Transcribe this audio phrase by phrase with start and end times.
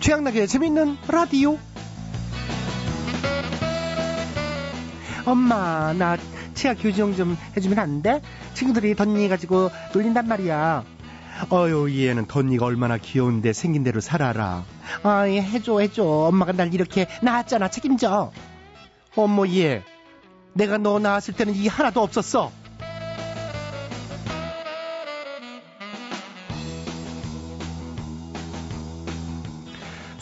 [0.00, 1.58] 최양락의 재밌는 라디오.
[5.26, 6.16] 엄마, 나
[6.54, 8.22] 치아 교정 좀 해주면 안 돼?
[8.54, 10.84] 친구들이 덧니 가지고 놀린단 말이야.
[11.50, 14.64] 어휴, 얘는 덧니가 얼마나 귀여운데 생긴 대로 살아라.
[15.02, 16.02] 아이, 해줘, 해줘.
[16.02, 17.68] 엄마가 날 이렇게 낳았잖아.
[17.68, 18.32] 책임져.
[19.16, 19.82] 어머, 얘.
[20.54, 22.50] 내가 너 낳았을 때는 이 하나도 없었어.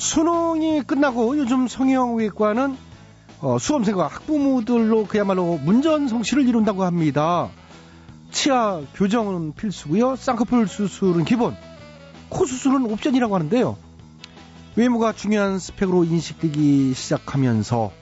[0.08, 2.78] 수능이 끝나고 요즘 성형외과는
[3.40, 7.50] 어, 수험생과 학부모들로 그야말로 문전성시를 이룬다고 합니다.
[8.30, 10.16] 치아 교정은 필수고요.
[10.16, 11.54] 쌍꺼풀 수술은 기본.
[12.30, 13.76] 코 수술은 옵션이라고 하는데요.
[14.76, 17.92] 외모가 중요한 스펙으로 인식되기 시작하면서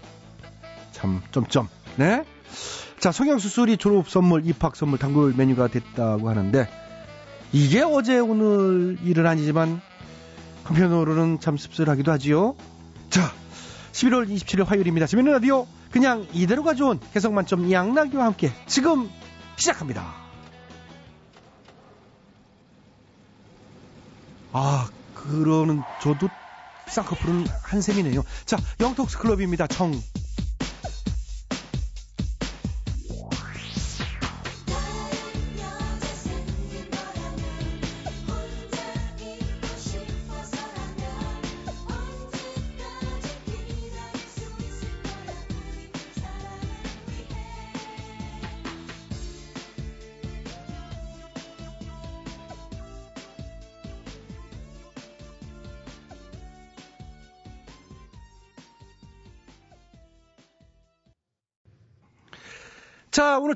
[0.93, 2.23] 참 점점 네.
[3.01, 6.69] 자 성형 수술이 졸업 선물, 입학 선물, 단골 메뉴가 됐다고 하는데
[7.53, 9.81] 이게 어제 오늘 일은 아니지만
[10.67, 12.57] 한편으로는 참 씁쓸하기도 하지요.
[13.09, 13.33] 자,
[13.93, 15.07] 11월 27일 화요일입니다.
[15.07, 19.09] 재밌는 라디오 그냥 이대로 가져온 해석 만점 양락이와 함께 지금
[19.57, 20.13] 시작합니다.
[24.53, 26.29] 아, 그러는 저도
[26.89, 28.23] 쌍꺼풀은 한샘이네요.
[28.45, 29.67] 자, 영톡스 클럽입니다.
[29.67, 29.93] 정.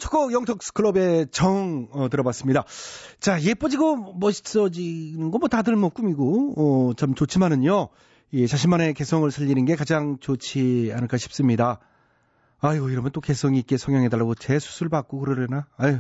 [0.01, 2.65] 첫 곡 영턱스 클럽의 정 어, 들어봤습니다.
[3.21, 6.55] 자, 예뻐지고 멋있어지는 거 뭐 다들 뭐 꿈이고
[6.91, 7.89] 어, 참 좋지만은요.
[8.33, 11.81] 예, 자신만의 개성을 살리는 게 가장 좋지 않을까 싶습니다.
[12.61, 15.67] 아유, 이러면 또 개성 있게 성형해달라고 재수술 받고 그러려나?
[15.77, 15.99] 아유.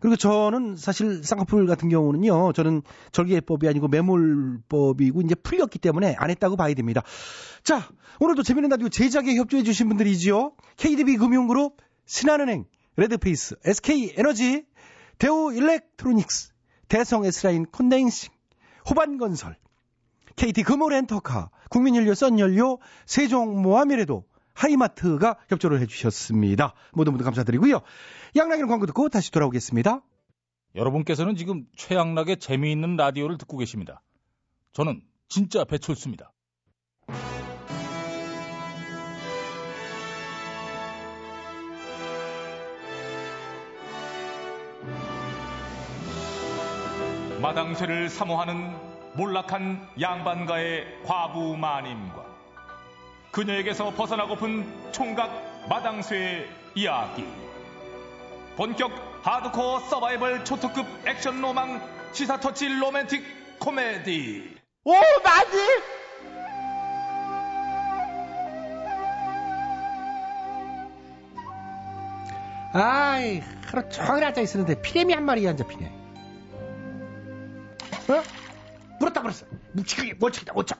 [0.00, 6.56] 그리고 저는 사실 쌍꺼풀 같은 경우는요, 저는 절개법이 아니고 매몰법이고 이제 풀렸기 때문에 안 했다고
[6.56, 7.02] 봐야 됩니다.
[7.64, 7.88] 자,
[8.20, 10.52] 오늘도 재밌는 라디오 제작에 협조해주신 분들이지요.
[10.76, 12.66] KDB 금융그룹, 신한은행,
[12.96, 14.66] 레드페이스, SK에너지,
[15.18, 16.52] 대우 일렉트로닉스,
[16.88, 18.32] 대성 S라인 condensing,
[18.88, 19.56] 호반건설,
[20.36, 24.24] KT 금호렌터카, 국민연료 썬연료, 세종 모아미래도,
[24.54, 26.74] 하이마트가 협조를 해주셨습니다.
[26.92, 27.80] 모두 모두 감사드리고요.
[28.34, 30.02] 양락이는 광고 듣고 다시 돌아오겠습니다.
[30.74, 34.02] 여러분께서는 지금 최양락의 재미있는 라디오를 듣고 계십니다.
[34.72, 36.32] 저는 진짜 배철수입니다.
[47.56, 48.76] 마당쇠를 사모하는
[49.14, 52.26] 몰락한 양반가의 과부 마님과
[53.30, 57.26] 그녀에게서 벗어나고픈 총각 마당쇠의 이야기.
[58.58, 61.80] 본격 하드코어 서바이벌 초특급 액션 로망
[62.12, 64.58] 시사 터치 로맨틱 코미디.
[64.84, 64.92] 오,
[65.24, 65.56] 나지?
[72.74, 76.05] 아이, 하루 종일 앉아 있었는데 피레미 한 마리 안 잡히네.
[78.08, 78.22] 어?
[79.00, 79.46] 물었다 물었어.
[79.72, 80.78] 묵직하게 못 찾.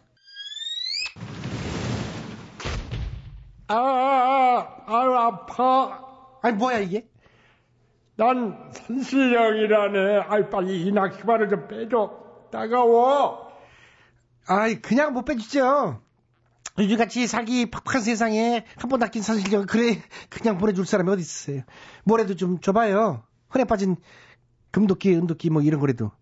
[3.69, 6.05] 아, 아, 아, 아파.
[6.43, 7.09] 아니 뭐야 이게?
[8.17, 10.21] 난 선실령이라네.
[10.29, 12.49] 아이 빨리 이 낚시바를 좀 빼줘.
[12.53, 13.53] 따가워.
[14.47, 16.01] 아이 그냥 못 빼주죠.
[16.79, 21.63] 요즘같이 사기 팍팍한 세상에 한 번 낚인 선실령 그래 그냥 보내줄 사람이 어디 있어요.
[22.05, 23.25] 뭐라도 좀 줘봐요.
[23.49, 23.97] 흔해 빠진
[24.71, 26.13] 금도끼, 은도끼 뭐 이런 거라도.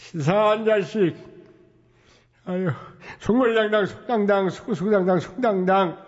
[0.00, 1.14] 치사한 자식.
[2.46, 2.70] 아유,
[3.20, 5.98] 송물량당, 송당당, 송송당당, 송당당.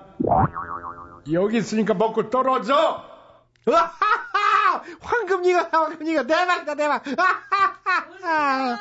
[1.30, 3.04] 여기 있으니까 먹고 떨어져!
[3.68, 4.82] 으하하!
[5.00, 7.04] 황금리가, 황금리가, 대박이다, 대박!
[7.16, 8.78] 아하하!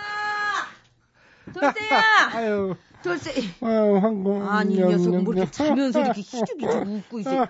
[1.54, 2.02] 돌쇠야!
[2.34, 3.34] 아유, 돌쇠.
[3.62, 4.48] 아유, 황금.
[4.48, 7.36] 아니, 이 녀석은 뭐 이렇게 자면서 이렇게 희죽희죽 웃고 있어.
[7.36, 7.48] 야,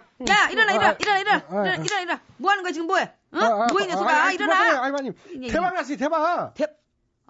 [0.51, 2.21] 일어나, 일어나, 일어나, 일어나, 일어나, 일어나, 일어나.
[2.37, 3.13] 뭐 하는 거야, 지금 뭐해?
[3.33, 3.67] 어?
[3.71, 4.31] 뭐해, 녀석아?
[4.31, 4.83] 일어나!
[4.83, 6.53] 아이마님, 이게, 대박 났어요, 대박!
[6.55, 6.67] 대...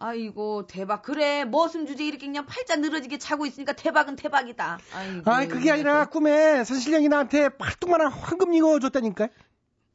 [0.02, 1.04] 아이고, 대박.
[1.04, 4.80] 그래, 머슴 주제 이렇게 그냥 팔자 늘어지게 차고 있으니까 대박은 대박이다.
[4.94, 5.32] 아이고.
[5.32, 9.30] 아이, 그게 아니라 꿈에 선실령이 나한테 팔뚝만한 황금 잉어 줬다니까.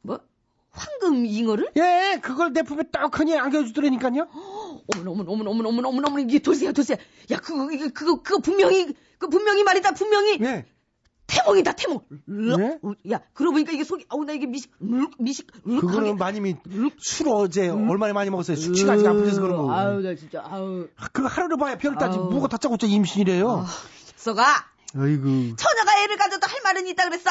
[0.02, 0.20] 뭐?
[0.70, 1.72] 황금 잉어를?
[1.76, 4.28] 예, 그걸 내 품에 떡하니 안겨주더라니까요.
[4.94, 6.98] 어머나, 어머나, 어머나, 어머나, 어머나, 어머나, 이게 돌쇠야, 돌쇠야.
[7.32, 10.38] 야, 그거, 이거, 그거, 그거 분명히, 그 분명히 말이다, 분명히.
[10.40, 10.66] 예.
[11.26, 12.00] 태몽이다 태몽.
[12.26, 12.78] 네?
[12.82, 16.16] 어, 야 그러고 보니까 이게 속이 아우 나 이게 미식 음, 미식 음, 그거는.
[16.16, 16.56] 마님이
[16.98, 18.56] 술 어제 얼마나 많이 먹었어요.
[18.56, 19.72] 수치가 아직 안 풀려서 그런 거.
[19.72, 22.16] 아우 나 진짜 아우 그거 하루를 봐야 별을 따지.
[22.18, 23.64] 뭐가 다짜고짜 임신이래요.
[24.16, 24.42] 썩아
[24.96, 25.56] 아이고.
[25.56, 27.30] 처녀가 애를 가져도 할 말은 있다 그랬어.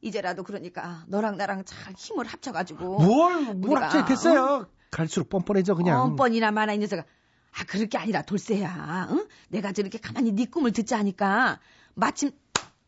[0.00, 4.66] 이제라도 그러니까 너랑 나랑 잘 힘을 합쳐가지고 뭘, 뭘 우리가, 합쳐 됐어요.
[4.90, 6.00] 갈수록 뻔뻔해져 그냥.
[6.10, 7.02] 뻔뻔이나 마나 이 녀석아.
[7.02, 9.08] 아 그럴 게 아니라 돌쇠야.
[9.10, 9.26] 응?
[9.48, 11.58] 내가 저렇게 가만히 네 꿈을 듣자 하니까
[11.94, 12.30] 마침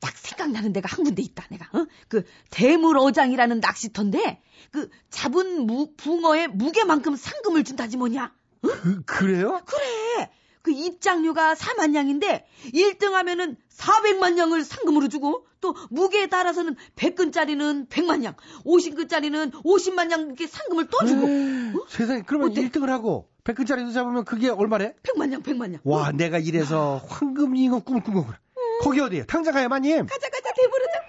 [0.00, 1.47] 딱 생각나는 데가 한 군데 있다.
[1.50, 1.87] 내가 어?
[2.08, 8.32] 그 대물어장이라는 낚시터인데 그 잡은 무, 붕어의 무게만큼 상금을 준다지 뭐냐.
[8.62, 9.61] 그, 그래요?
[9.67, 10.31] 그래.
[10.62, 18.25] 그 입장료가 4만 양인데 1등 하면은 400만 양을 상금으로 주고 또 무게에 따라서는 100근짜리는 100만
[18.25, 22.69] 양, 50근짜리는 50만 양 이렇게 상금을 또 주고 에이, 세상에 그러면 어때?
[22.69, 24.94] 1등을 하고 100근짜리도 잡으면 그게 얼마래?
[25.03, 25.81] 100만 양, 100만 양.
[25.85, 28.38] 와 내가 이래서 황금 잉어 꿈을 꾼 거구나.
[28.81, 29.25] 거기 어디에?
[29.27, 30.06] 당장 가요 마님.
[30.06, 31.00] 가자 가자 대부르자.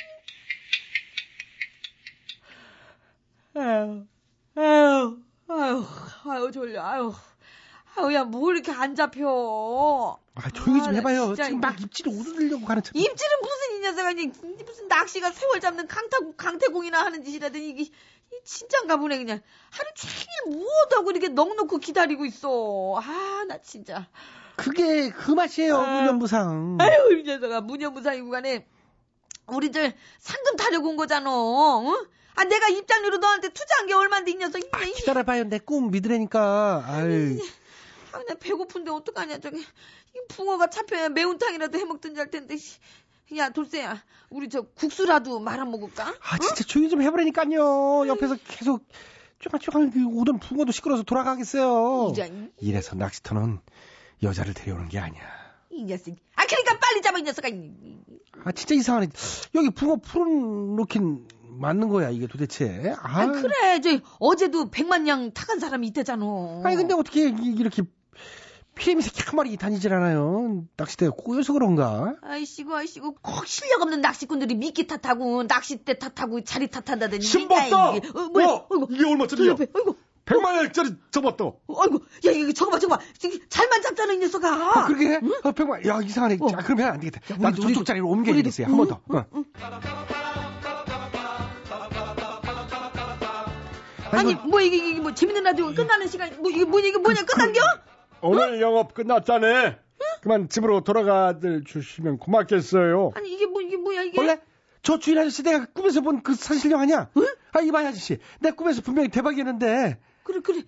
[3.54, 4.06] 아유,
[4.56, 5.86] 아유, 아유,
[6.26, 6.82] 아유 졸려.
[6.84, 7.14] 아유,
[7.96, 10.18] 아유 야 뭐 이렇게 안 잡혀.
[10.36, 11.26] 아 조용히 좀 아, 나 해봐요.
[11.28, 12.96] 진짜 지금 막 입질을 오르려고 가는 척.
[12.96, 14.32] 입질은 무슨 이 녀석아 이
[14.66, 17.92] 무슨 낚시가 세월 잡는 강타 강태공이나 하는 짓이라더니 이게 이
[18.46, 22.96] 진짠가 보네 그냥 하루 종일 무엇하고 이렇게 넉넉히 기다리고 있어.
[23.04, 24.08] 아 나 진짜.
[24.56, 26.00] 그게 그 맛이에요 아.
[26.02, 26.78] 무념무상.
[26.80, 28.68] 아유 이 녀석아 무념무상이고 간에
[29.48, 31.30] 우리들 상금 타려고 온 거잖아.
[31.34, 32.06] 어?
[32.36, 34.62] 아 내가 입장료로 너한테 투자한 게 얼마인데 이 녀석.
[34.72, 36.84] 아, 이 기다려봐요 내 꿈 믿으라니까.
[36.88, 37.38] 아유.
[38.14, 39.60] 아, 나 배고픈데 어떡하냐, 저기.
[39.60, 42.58] 이 붕어가 잡혀야 매운탕이라도 해먹든지 할 텐데.
[42.58, 42.78] 씨.
[43.38, 44.04] 야, 돌쇠야.
[44.30, 46.14] 우리 저 국수라도 말아 먹을까?
[46.22, 48.06] 아 진짜 조용히 좀 해보라니까요.
[48.08, 48.86] 옆에서 계속
[49.40, 52.12] 쪼각쪼각 그 오던 붕어도 시끄러워서 돌아가겠어요.
[52.14, 53.60] 이런, 이래서 낚시터는
[54.24, 55.22] 여자를 데려오는 게 아니야.
[55.72, 56.16] 이 녀석.
[56.36, 57.48] 아, 그러니까 빨리 잡아, 이 녀석아.
[57.48, 57.74] 이-
[58.44, 59.08] 아 진짜 이상하네.
[59.56, 61.28] 여기 붕어 풀어놓긴
[61.60, 62.94] 맞는 거야 이게 도대체.
[63.00, 63.80] 아, 아, 그래.
[63.82, 66.26] 저 어제도 백만 양 타간 사람이 있대잖아.
[66.64, 67.84] 아니 근데 어떻게 이- 이렇게
[68.76, 70.64] 피레미 새끼 한 마리 다니질 않아요.
[70.78, 72.16] 낚시대가 꼬여서 그런가?
[72.22, 73.16] 아이씨고, 아이씨고.
[73.22, 77.22] 꼭 실력 없는 낚시꾼들이 미끼 탓하고, 낚싯대 탓하고, 자리 탓한다더니.
[77.22, 77.90] 신봤다!
[77.90, 78.00] 어,
[78.32, 78.46] 뭐야?
[78.48, 78.68] 어.
[78.90, 79.52] 이게 저 얼마짜리야?
[79.52, 79.96] 어이구.
[80.32, 81.46] 100만 원짜리 접었다.
[81.68, 82.00] 어이구.
[82.26, 83.04] 야, 이거 저거 봐, 저거 봐.
[83.50, 84.50] 잘만 잡잖아, 이 녀석아.
[84.50, 85.20] 아, 그러게?
[85.44, 85.86] 아, 백만.
[85.86, 86.38] 야, 이상하네.
[86.40, 86.48] 어.
[86.50, 87.22] 자, 그러면 안 되겠다.
[87.34, 87.86] 야, 나도 저쪽.
[87.86, 88.68] 자리로 옮겨야겠어요.
[88.68, 89.02] 한 번 더.
[89.10, 89.44] 어.
[94.12, 97.62] 아니 뭐 이게, 이게 뭐 재밌는 라디오 끝나는 시간 뭐 이게 뭐냐 이게 뭐냐 끝난겨?
[98.22, 99.78] 오늘 영업 끝났잖아.
[100.22, 103.12] 그만 집으로 돌아가 주시면 고맙겠어요.
[103.16, 104.20] 아니 이게 뭐 이게 뭐야 이게?
[104.20, 104.40] 원래
[104.84, 107.10] 저 주인 아저씨 내가 꿈에서 본 그 사실령 아니야?
[107.54, 108.18] 아, 이봐요, 아저씨.
[108.40, 109.98] 내 꿈에서 분명히 대박이었는데.
[110.24, 110.64] 그래 그래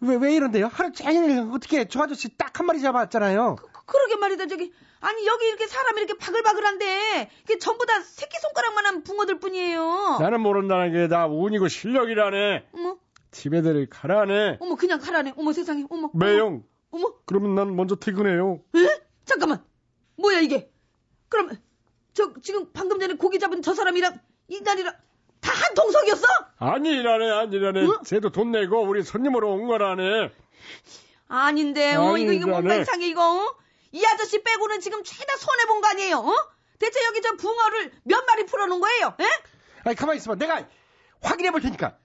[0.00, 0.66] 왜, 왜 이런데요?
[0.72, 3.56] 하루 종일 어떻게 저 아저씨 딱 한 마리 잡았잖아요.
[3.56, 9.02] 그, 그러게 말이다 저기 아니 여기 이렇게 사람이 이렇게 바글바글한데 이게 전부 다 새끼 손가락만한
[9.02, 10.18] 붕어들 뿐이에요.
[10.20, 12.68] 나는 모른다는 게 다 운이고 실력이라네.
[12.74, 12.98] 어머
[13.32, 14.58] 집에들 가라네.
[14.60, 15.34] 어머 그냥 가라네.
[15.36, 16.10] 어머 세상에 어머.
[16.14, 16.62] 매용.
[16.92, 18.60] 어머 그러면 난 먼저 퇴근해요.
[18.76, 19.02] 에?
[19.24, 19.64] 잠깐만
[20.16, 20.70] 뭐야 이게?
[21.28, 21.50] 그럼
[22.12, 24.94] 저 지금 방금 전에 고기 잡은 저 사람이랑 이날이랑
[25.44, 26.26] 다 한 통속이었어?
[26.58, 27.86] 아니라네, 아니라네.
[27.86, 28.00] 어?
[28.04, 30.30] 쟤도 돈 내고 우리 손님으로 온 거라네.
[31.28, 32.74] 아닌데, 어, 이거, 이거 뭔가.
[32.76, 33.54] 이상해, 이거, 어?
[33.92, 36.34] 이 아저씨 빼고는 지금 죄다 손해본 거 아니에요, 어?
[36.78, 39.24] 대체 여기 저 붕어를 몇 마리 풀어놓은 거예요, 예?
[39.84, 40.36] 아니, 가만히 있어봐.
[40.36, 40.66] 내가
[41.22, 41.96] 확인해 볼 테니까.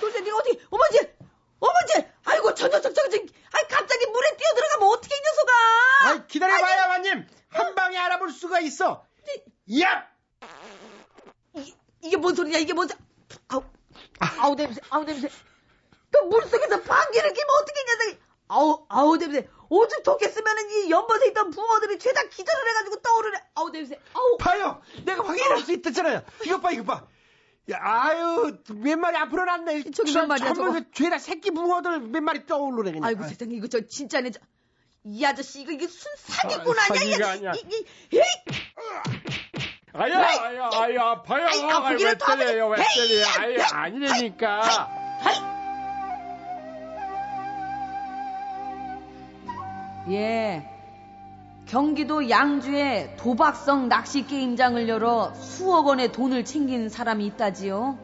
[0.00, 0.98] 도대체 네가 어떻게, 어머지!
[1.58, 2.06] 어머지!
[2.24, 5.52] 아이고, 저 녀석, 저거, 저, 아이, 갑자기 물에 뛰어 들어가면 어떻게, 이 녀석아!
[6.22, 7.26] 아, 기다려봐요, 아님.
[7.48, 9.04] 한 방에 알아볼 수가 있어.
[9.82, 10.06] 야!
[10.42, 10.46] 이,
[12.02, 12.94] 이게 뭔 소리냐, 이게 뭔 소
[13.48, 13.62] 아우,
[14.38, 15.28] 아우, 냄새, 아우, 냄새.
[16.10, 18.18] 그 물속에서 방귀를 끼면 어떻게, 이 녀석이!
[18.48, 19.48] 아우, 아우, 냄새.
[19.68, 23.38] 오죽 좋겠으면은 이 연못에 있던 붕어들이 죄다 기절을 해가지고 떠오르네.
[23.54, 24.00] 아우, 냄새.
[24.14, 24.36] 아우.
[24.38, 24.82] 봐요.
[25.04, 26.22] 내가 확인할 수 있댔잖아요.
[26.44, 27.06] 이것 봐, 이것 봐.
[27.70, 29.90] 야, 아유, 몇 마리 앞으로 났네.
[29.92, 30.72] 저기 몇 마리야, 저거?
[30.72, 33.04] 그 죄다 새끼 붕어들 몇 마리 떠오르네, 그냥.
[33.06, 34.40] 아이고 세상에 이거 저 진짜네 저.
[35.04, 37.52] 이 아저씨 이거 이게 순 사기꾼 아, 아니야 이 사기가 아저씨 아니야.
[37.52, 38.22] 이, 이, 에이!
[39.92, 41.46] 아야, 아야, 아야, 아파요.
[41.46, 42.18] 아이, 아프기는 왜.
[42.18, 43.24] 때려요, 왜 때려요.
[43.40, 44.88] 아이, 아니라니까.
[50.10, 50.66] 예.
[51.66, 57.98] 경기도 양주에 도박성 낚시 게임장을 열어 수억 원의 돈을 챙긴 사람이 있다지요.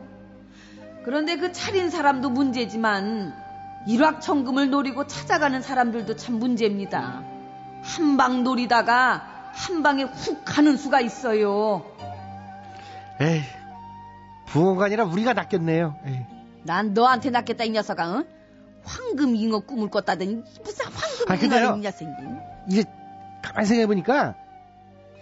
[1.04, 3.34] 그런데 그 차린 사람도 문제지만
[3.86, 7.22] 일확천금을 노리고 찾아가는 사람들도 참 문제입니다.
[7.82, 11.82] 한방 노리다가 한 방에 훅 가는 수가 있어요.
[13.20, 13.40] 에이,
[14.48, 15.96] 붕어가 아니라 우리가 낚였네요.
[16.06, 16.26] 에이.
[16.62, 18.16] 난 너한테 낚겠다 이 녀석아.
[18.18, 18.24] 응?
[18.84, 20.84] 황금 잉어 꿈을 꿨다더니 무슨
[21.26, 21.46] 황금.
[21.46, 22.10] 잉어 이 녀석이.
[22.68, 22.84] 이게
[23.42, 24.34] 가만히 생각해 보니까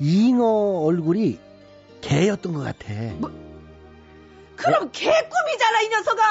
[0.00, 1.38] 잉어 얼굴이
[2.00, 2.86] 개였던 것 같아.
[4.56, 6.22] 그럼 개꿈이잖아 이 녀석아.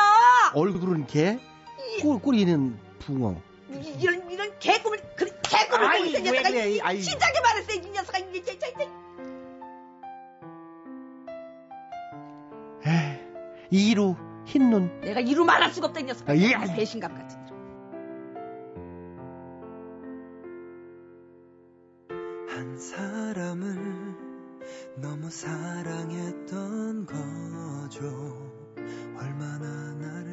[0.55, 1.39] 얼굴은 개,
[2.01, 3.36] 꿀, 꼬리는 붕어.
[3.82, 6.50] 이- 이런 이런 개꿈을 그 개꿈을 꾸고 왜 녀석아.
[6.50, 7.01] 그래, 이-.
[7.01, 8.18] 진작에 말했어 이 녀석아.
[8.20, 8.89] 이- 이- 이- 이-
[12.86, 14.15] 에이, 이루
[14.46, 15.01] 흰눈.
[15.01, 16.32] 내가 이루 말할 수가 없다 이 녀석아.
[16.32, 16.75] 아, 이- 아이.
[16.75, 17.38] 배신감 같은.
[17.46, 17.53] 놈.
[22.50, 24.15] 한 사람을
[24.98, 28.06] 너무 사랑했던 거죠.
[29.18, 30.33] 얼마나 나를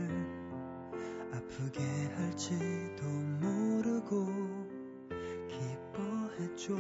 [1.51, 1.81] 아프게
[2.17, 3.05] 할지도
[3.41, 4.27] 모르고
[5.49, 6.77] 기뻐했죠.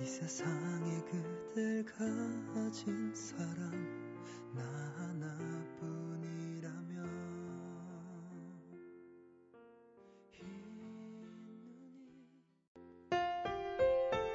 [0.00, 3.70] 이 세상에 그댈 가진 사람
[4.52, 4.62] 나
[4.98, 5.86] 하나뿐이라면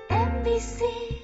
[0.10, 1.21] MBC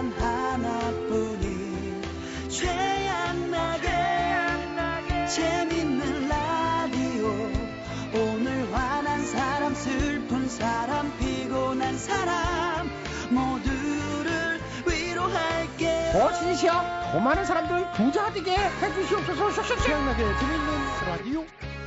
[0.00, 2.02] 단 하나뿐인
[2.48, 3.90] 최양나게
[5.26, 7.28] 재밌는 라디오.
[8.14, 12.88] 오늘 화난 사람 슬픈 사람 피곤한 사람
[13.28, 19.76] 모두를 위로할게 더 진시야 더 많은 사람들 부자 되게 해주시옵소서.
[19.84, 20.70] 태양나게 재밌는
[21.08, 21.44] 라디오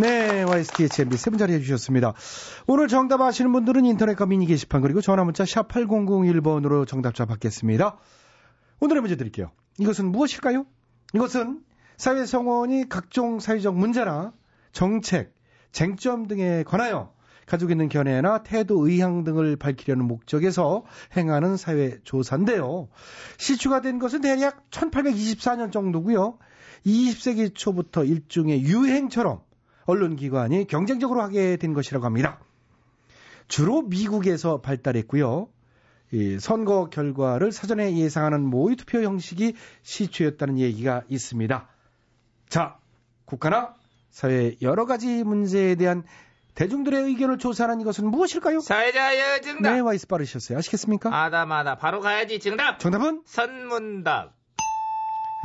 [0.00, 2.14] 네, YSTHMB 세 분 자리해 주셨습니다.
[2.66, 7.98] 오늘 정답 아시는 분들은 인터넷과 미니 게시판 그리고 전화 문자 샵 8001번으로 정답자 받겠습니다.
[8.80, 9.50] 오늘의 문제 드릴게요.
[9.78, 10.64] 이것은 무엇일까요?
[11.12, 11.60] 이것은
[11.98, 14.32] 사회 성원이 각종 사회적 문제나
[14.72, 15.34] 정책,
[15.70, 17.12] 쟁점 등에 관하여
[17.44, 22.88] 가지고 있는 견해나 태도, 의향 등을 밝히려는 목적에서 행하는 사회 조사인데요.
[23.36, 26.38] 시추가 된 것은 대략 1824년 정도고요.
[26.86, 29.40] 20세기 초부터 일종의 유행처럼
[29.86, 32.38] 언론기관이 경쟁적으로 하게 된 것이라고 합니다.
[33.48, 35.48] 주로 미국에서 발달했고요.
[36.12, 41.68] 이 선거 결과를 사전에 예상하는 모의 투표 형식이 시초였다는 얘기가 있습니다.
[42.48, 42.78] 자,
[43.24, 43.74] 국가나
[44.10, 46.02] 사회 여러 가지 문제에 대한
[46.54, 48.60] 대중들의 의견을 조사하는 이것은 무엇일까요?
[48.60, 49.72] 사회자여 정답.
[49.72, 50.58] 네, 와이스 빠르셨어요.
[50.58, 51.14] 아시겠습니까?
[51.14, 52.78] 아다마다 바로 가야지 정답.
[52.80, 53.22] 정답은?
[53.24, 54.34] 선문답.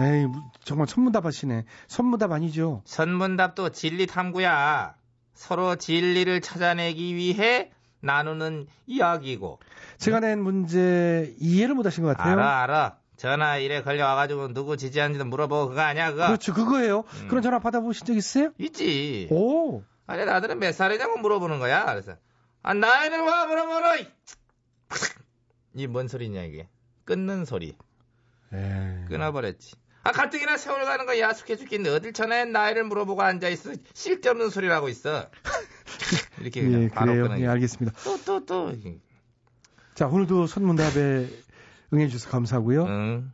[0.02, 0.28] 에이,
[0.64, 1.66] 정말 선문답 하시네.
[1.88, 2.82] 선문답 아니죠?
[2.86, 4.96] 선문답도 진리 탐구야.
[5.34, 7.72] 서로 진리를 찾아내기 위해
[8.02, 9.60] 나누는 이야기고.
[9.98, 12.34] 제가 낸 문제 이해를 못 하신 것 같아요.
[12.34, 12.98] 알아 알아.
[13.18, 16.28] 전화 일에 걸려와가지고 누구 지지하는지도 물어보고 그거 아니야 그거.
[16.28, 17.00] 그렇죠, 그거예요.
[17.22, 17.28] 음.
[17.30, 18.52] 그런 전화 받아보신 적 있어요?
[18.58, 19.28] 있지.
[19.32, 19.84] 오.
[20.08, 21.86] 아니 나들은 몇 살이냐고 물어보는 거야.
[21.86, 22.16] 그래서
[22.62, 23.96] 아 나이를 와 물어보라.
[25.76, 26.68] 이뭔 소리냐 이게.
[27.06, 27.76] 끊는 소리.
[28.54, 29.06] 에이.
[29.08, 29.76] 끊어버렸지.
[30.06, 33.72] 아 가뜩이나 세월 가는 거 야속해 죽겠는데 어딜 전화에 나이를 물어보고 앉아있어.
[33.96, 35.28] 쓸데없는 소리를 하고 있어.
[36.40, 37.36] 이렇게 그냥 예, 바로 그래요.
[37.40, 37.98] 예, 알겠습니다.
[38.04, 38.72] 또 또 또.
[39.96, 41.28] 자, 오늘도 선문답에
[41.92, 42.86] 응해주셔서 감사하고요.
[42.86, 43.32] 응.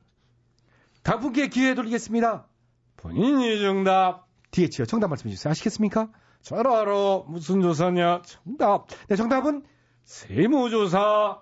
[1.03, 2.47] 다음 분께 기회 돌리겠습니다.
[2.95, 4.27] 본인이 정답.
[4.51, 4.85] DH요.
[4.85, 5.51] 정답 말씀해 주세요.
[5.51, 6.07] 아시겠습니까?
[6.41, 7.23] 잘 알아.
[7.27, 8.21] 무슨 조사냐?
[8.25, 8.87] 정답.
[9.09, 9.63] 네, 정답은
[10.05, 11.41] 세무조사.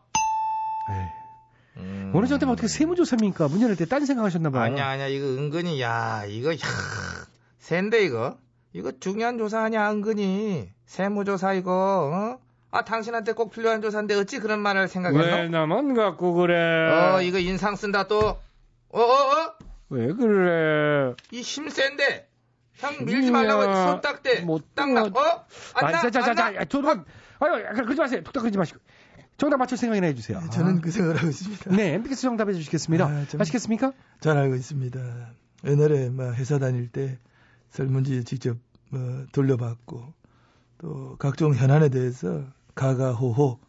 [0.90, 1.06] 에이,
[1.80, 2.12] 음.
[2.14, 3.48] 오늘 정답 어떻게 세무조사입니까?
[3.48, 4.64] 문제 낼때딴 생각하셨나 봐요.
[4.64, 6.58] 아니야 아니야 이거 은근히 야 이거 야
[7.60, 8.38] 센데 이거
[8.74, 12.40] 이거 중요한 조사 아니야 은근히 세무조사 이거 어?
[12.72, 15.50] 아 당신한테 꼭 필요한 조사인데 어찌 그런 말을 생각했노?
[15.50, 16.56] 나만 갖고 그래?
[17.16, 18.40] 어 이거 인상 쓴다 또
[18.92, 19.54] 어 어 어
[19.90, 21.14] 왜 그래?
[21.32, 22.28] 이 힘 센데
[22.76, 25.20] 형 밀지 말라고 이야, 손 딱 대 못 딱나 뚫어.
[25.22, 25.46] 어?
[25.74, 26.90] 아, 안나 자, 자, 자, 자, 안나 야, 저도,
[27.40, 28.22] 아유, 약간 그러지 마세요.
[28.24, 28.80] 툭탁 그러지 마시고.
[29.40, 30.40] 정답 맞출 생각이나 해주세요.
[30.52, 31.72] 저는 그 생각을 하고 있습니다.
[31.72, 31.76] 아.
[31.76, 33.06] 네, MBS 정답해 주시겠습니다.
[33.06, 33.94] 아, 좀- 아시겠습니까?
[34.20, 35.00] 잘 알고 있습니다.
[35.66, 37.18] 옛날에 막 회사 다닐 때
[37.72, 38.58] 설문지 직접
[38.92, 40.14] 뭐 돌려봤고
[40.80, 42.44] 또 각종 현안에 대해서
[42.76, 43.60] 가가호호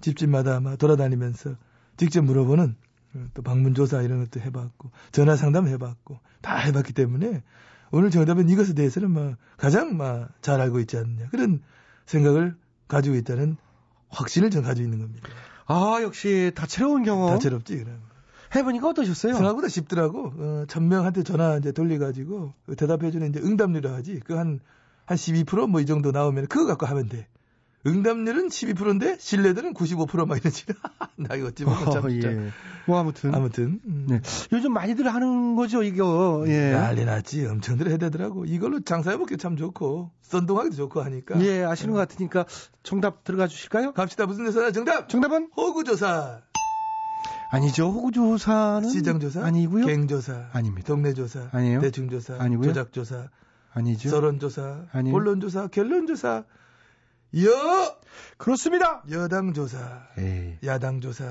[0.00, 1.56] 집집마다 막 돌아다니면서
[1.96, 2.76] 직접 물어보는
[3.14, 7.42] 어, 또 방문조사 이런 것도 해봤고 전화 상담 해봤고 다 해봤기 때문에
[7.90, 11.60] 오늘 정답은 이것에 대해서는 막 가장 막 잘 알고 있지 않느냐 그런
[12.06, 12.54] 생각을
[12.88, 13.56] 가지고 있다는
[14.10, 15.28] 확신을 전 가지고 있는 겁니다.
[15.66, 17.30] 아, 역시 다채로운 경험.
[17.30, 18.00] 다채롭지 그럼.
[18.54, 19.34] 해보니까 어떠셨어요?
[19.34, 20.32] 생각보다 쉽더라고.
[20.36, 24.20] 어, 천명한테 전화 이제 돌려가지고 그 대답해주는 이제 응답률이라 하지.
[24.24, 24.60] 그 한,
[25.04, 27.28] 한 12%뭐 이 정도 나오면 그거 갖고 하면 돼.
[27.86, 30.66] 응답률은 12%인데 신뢰도는 95%막 이러지.
[31.16, 32.30] 나 이거 참 어, 진짜.
[32.32, 32.50] 예.
[32.86, 33.80] 뭐 아무튼 아무튼.
[33.86, 34.06] 음.
[34.08, 34.20] 네.
[34.52, 36.44] 요즘 많이들 하는 거죠 이거.
[36.46, 36.72] 예.
[36.72, 37.46] 난리 났지.
[37.46, 38.44] 엄청들 해야 되더라고.
[38.44, 41.40] 이걸로 장사해먹기 참 좋고, 썬동하기도 좋고 하니까.
[41.42, 42.44] 예, 아시는 것 같으니까
[42.82, 43.92] 정답 들어가 주실까요?
[43.92, 44.26] 갑시다.
[44.26, 45.08] 무슨 데서나 정답!
[45.08, 46.42] 정답은 호구조사,
[47.48, 47.90] 아니죠.
[47.90, 49.86] 호구조사는 시정조사, 아니고요.
[49.86, 50.86] 갱조사, 아닙니다.
[50.86, 51.80] 동네조사, 아니에요.
[51.80, 52.68] 대충조사, 아니고요.
[52.68, 53.28] 조작조사,
[53.72, 54.08] 아니죠.
[54.10, 55.12] 서론조사, 아니요.
[55.12, 56.44] 본론조사, 결론조사,
[57.36, 57.96] 여,
[58.38, 59.02] 그렇습니다.
[59.10, 59.78] 여당 조사,
[60.18, 61.24] 에이, 야당 조사.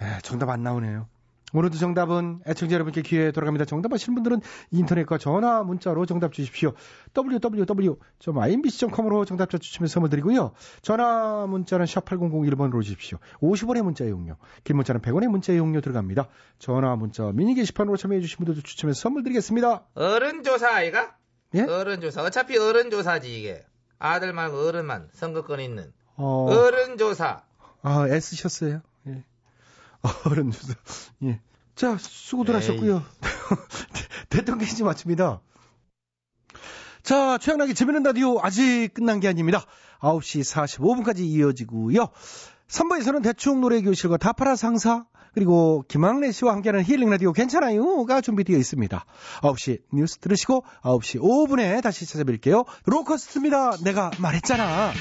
[0.00, 1.08] 에, 정답 안 나오네요.
[1.54, 3.64] 오늘도 정답은 애청자 여러분께 기회 돌아갑니다.
[3.64, 6.74] 정답 아시는 분들은 인터넷과 전화, 문자로 정답 주십시오.
[7.16, 10.52] www.imbc.com으로 정답자 추첨해 선물 드리고요.
[10.82, 13.16] 전화, 문자는 샵 8001번으로 주십시오.
[13.40, 16.28] 50원의 문자 이용료, 긴 문자는 100원의 문자 이용료 들어갑니다.
[16.58, 19.86] 전화, 문자, 미니 게시판으로 참여해 주신 분들도 추첨해서 선물 드리겠습니다.
[19.94, 21.16] 어른 조사 아이가?
[21.54, 21.62] 예?
[21.62, 22.22] 어른 조사.
[22.22, 23.64] 어차피 어른 조사지 이게.
[23.98, 25.92] 아들 말고 어른만 선거권 있는.
[26.16, 27.42] 어, 어른 조사.
[27.82, 28.80] 아, 애쓰셨어요.
[29.06, 29.24] 예.
[30.26, 30.74] 어른 주소.
[31.24, 31.40] 예.
[31.74, 32.60] 자, 수고들 에이.
[32.60, 33.02] 하셨고요.
[34.30, 35.40] 대통령 퀴즈 마칩니다.
[37.02, 39.64] 자, 최양락의 재미있는 라디오 아직 끝난 게 아닙니다.
[40.00, 42.08] 9시 45분까지 이어지고요.
[42.68, 49.04] 3부에서는 대충 노래 교실과 다파라 상사 그리고 김학래 씨와 함께하는 힐링 라디오 괜찮아요가 준비되어 있습니다.
[49.42, 52.64] 9시 뉴스 들으시고 9시 5분에 다시 찾아뵐게요.
[52.86, 53.76] 로커스트입니다.
[53.84, 54.92] 내가 말했잖아.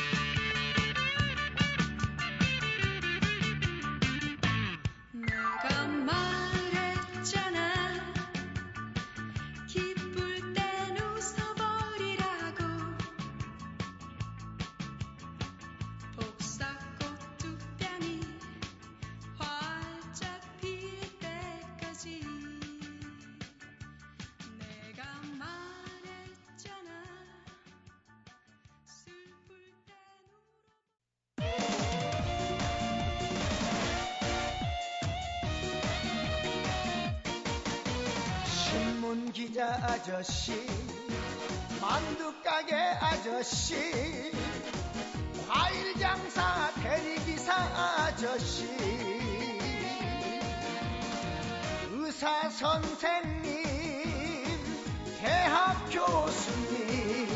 [56.25, 57.27] 교수님,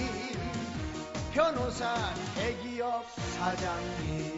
[1.31, 1.95] 변호사
[2.35, 3.05] 대기업
[3.37, 4.31] 사장님.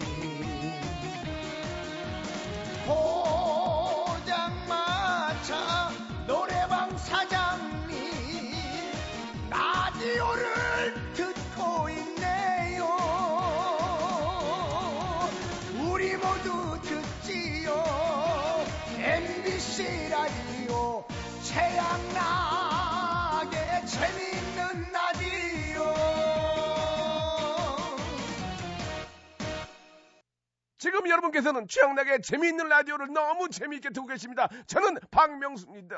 [31.03, 34.47] 지금 여러분께서는 최영락의 재미있는 라디오를 너무 재미있게 듣고 계십니다.
[34.67, 35.97] 저는 박명수입니다.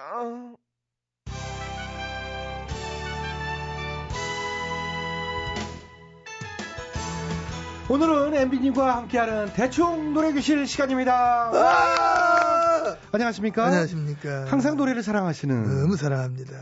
[7.87, 11.51] 오늘은 MB님과 함께하는 대충 노래 교실 시간입니다.
[11.53, 12.97] 아!
[13.11, 13.65] 안녕하십니까?
[13.65, 14.45] 안녕하십니까.
[14.47, 16.53] 항상 노래를 사랑하시는 너무 사랑합니다.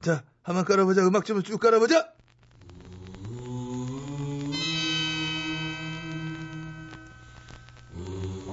[0.00, 1.02] 자, 한번 깔아보자.
[1.06, 2.12] 음악 좀 쭉 깔아보자.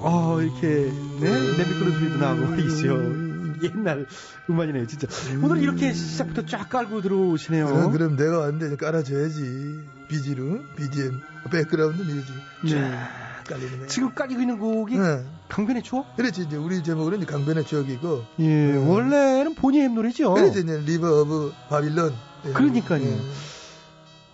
[0.07, 0.67] 어 이렇게
[1.19, 2.95] 네 끓는 소리도 나고 있죠.
[3.63, 4.05] 옛날
[4.49, 5.07] 음악이네요, 진짜.
[5.41, 7.65] 오늘 이렇게 시작부터 쫙 깔고 들어오시네요.
[7.65, 9.79] 그럼, 그럼 내가 왔는데 깔아줘야지.
[10.07, 11.19] 비지로, BGM,
[11.51, 12.27] background music.
[12.69, 12.91] 쫙 네.
[13.47, 13.87] 깔리는.
[13.87, 15.23] 지금 깔리고 있는 곡이 네.
[15.49, 16.15] 강변의 추억?
[16.15, 18.23] 그렇지, 이제 우리 제목은 이제 강변의 추억이고.
[18.41, 20.33] 예, 원래는 보니엠의 노래죠.
[20.33, 22.13] 그렇지, 이제 River of Babylon.
[22.47, 22.53] 예.
[22.53, 23.03] 그러니까요.
[23.03, 23.19] 예.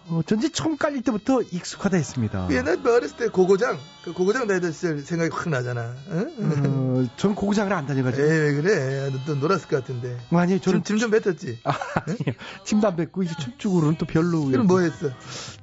[0.07, 2.47] 어, 전지 처음 깔릴 때부터 익숙하다 했습니다.
[2.47, 5.93] 그 옛날 뭐 어렸을 때 고고장, 그 고고장 다니던 시절 생각이 확 나잖아.
[6.09, 6.33] 응?
[6.39, 8.21] 어, 전 고구장을 안 다녀가지고.
[8.21, 9.09] 에이, 왜 그래?
[9.09, 10.17] 너, 또 놀았을 것 같은데.
[10.31, 11.59] 아니, 저는 짐 좀 뱉었지?
[11.63, 11.71] 아,
[12.05, 12.35] 아니요.
[12.65, 14.43] 침도 안 뱉고 이제 춤쪽으로는 또 별로.
[14.45, 15.09] 그럼 뭐 했어?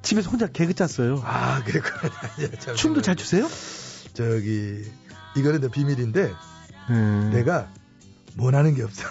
[0.01, 1.21] 집에서 혼자 개그 짰어요.
[1.25, 2.13] 아, 그랬구나.
[2.43, 2.75] 야, 참.
[2.75, 3.47] 춤도 잘 추세요?
[4.13, 4.83] 저기,
[5.35, 6.33] 이거는 내 비밀인데,
[6.89, 7.29] 네.
[7.29, 7.69] 내가
[8.37, 9.03] 원하는 게 없어.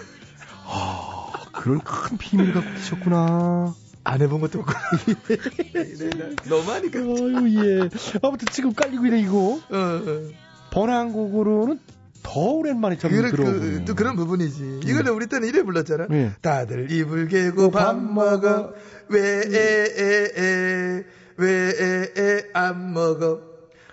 [0.67, 3.75] 아, 그런 큰 비밀을 갖고 계셨구나.
[4.04, 4.72] 안 해본 것도 없고.
[6.48, 6.98] 너무 하니까.
[6.98, 7.88] 아유, 예.
[8.22, 9.61] 아무튼 지금 깔리고 있는 이거.
[9.70, 10.30] 어, 어.
[10.70, 11.80] 번안곡으로는
[12.22, 13.58] 더 오랜만에 좀 그래, 들어보고.
[13.58, 14.80] 그, 또 그런 부분이지.
[14.84, 16.06] 이거는 우리 때는 이래 불렀잖아.
[16.11, 16.32] 네.
[16.42, 18.72] 다들 이불 개고 밥 먹어.
[19.08, 21.04] 왜, 에, 에, 에,
[21.38, 23.47] 왜, 에, 에, 안 먹어.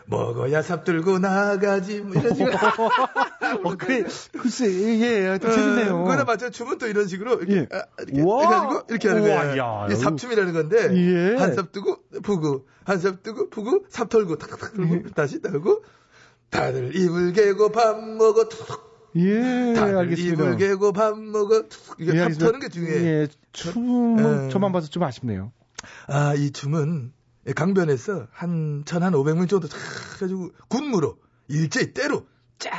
[0.07, 2.51] 먹어야 삽들고 나가지 뭐 이런 식으로
[3.63, 4.03] 어, 그래.
[4.37, 4.65] 글쎄,
[5.01, 6.03] 예, 또 재밌네요.
[6.03, 7.67] 그거나 맞춰 춤은 또 이런 식으로 이렇게, 예.
[7.71, 8.41] 아, 이렇게 와.
[8.43, 9.57] 해가지고 이렇게 하는 거예요.
[9.57, 11.35] 야, 이게 삽춤이라는 건데 예.
[11.37, 14.87] 한삽 뜨고 푸고 한 삽 뜨고 푸고 삽 털고 탁탁탁 예.
[14.87, 15.83] 들고 다시 따고
[16.49, 18.67] 다들 입을 개고 밥 먹어 툭
[19.15, 20.43] 예, 다들 알겠습니다.
[20.43, 22.39] 입을 개고 밥 먹어 툭 이게 예, 삽.
[22.39, 23.05] 터는 게 중요해.
[23.05, 24.49] 예, 춤은 예.
[24.49, 25.51] 저만 봐서 좀 아쉽네요.
[26.07, 27.11] 아, 이 춤은
[27.53, 29.77] 강변에서 한, 천, 한 오백 명 정도 쫙
[30.15, 32.27] 해가지고 군무로 일제히 때로
[32.57, 32.71] 쫙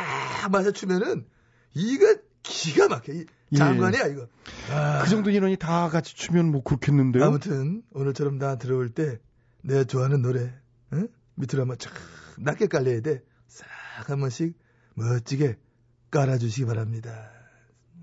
[0.51, 1.27] 맞아 추면은
[1.75, 3.13] 이거 기가 막혀.
[3.13, 3.57] 이 예.
[3.57, 4.29] 장관이야, 이거.
[4.73, 7.25] 아, 그 정도 인원이 다 같이 추면 뭐 그렇겠는데요?
[7.25, 9.21] 아무튼 오늘처럼 나 들어올 때
[9.63, 10.53] 내가 좋아하는 노래
[10.93, 11.09] 응?
[11.35, 11.93] 밑으로 한번 쫙
[12.39, 13.23] 낮게 깔려야 돼.
[13.49, 13.67] 싹
[14.09, 14.55] 한 번씩
[14.95, 15.57] 멋지게
[16.11, 17.31] 깔아주시기 바랍니다.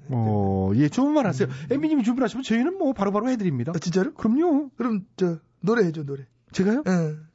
[0.09, 1.47] 어, 예, 주문만 하세요.
[1.69, 3.71] 엠비님이 주문하시면 저희는 뭐 바로 바로 해드립니다.
[3.75, 4.13] 아, 진짜로?
[4.13, 4.69] 그럼요.
[4.75, 6.25] 그럼 저 노래 해줘 노래.
[6.53, 6.83] 제가요?
[6.87, 7.25] 응.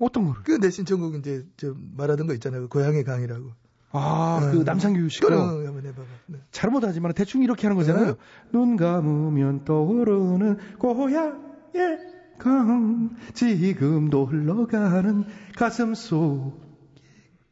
[0.00, 0.42] 어떤 거를?
[0.42, 2.62] 그 내 신청곡 이제 저 말하던 거 있잖아요.
[2.62, 3.52] 그 고향의 강이라고.
[3.92, 4.50] 아, 어.
[4.50, 6.06] 그 남상규 씨가 그럼 한번 해봐봐.
[6.26, 6.38] 네.
[6.50, 8.16] 잘못하지만 대충 이렇게 하는 거잖아요.
[8.52, 11.98] 눈 감으면 떠오르는 고향의
[12.38, 15.24] 강 지금도 흘러가는
[15.56, 16.52] 가슴 속의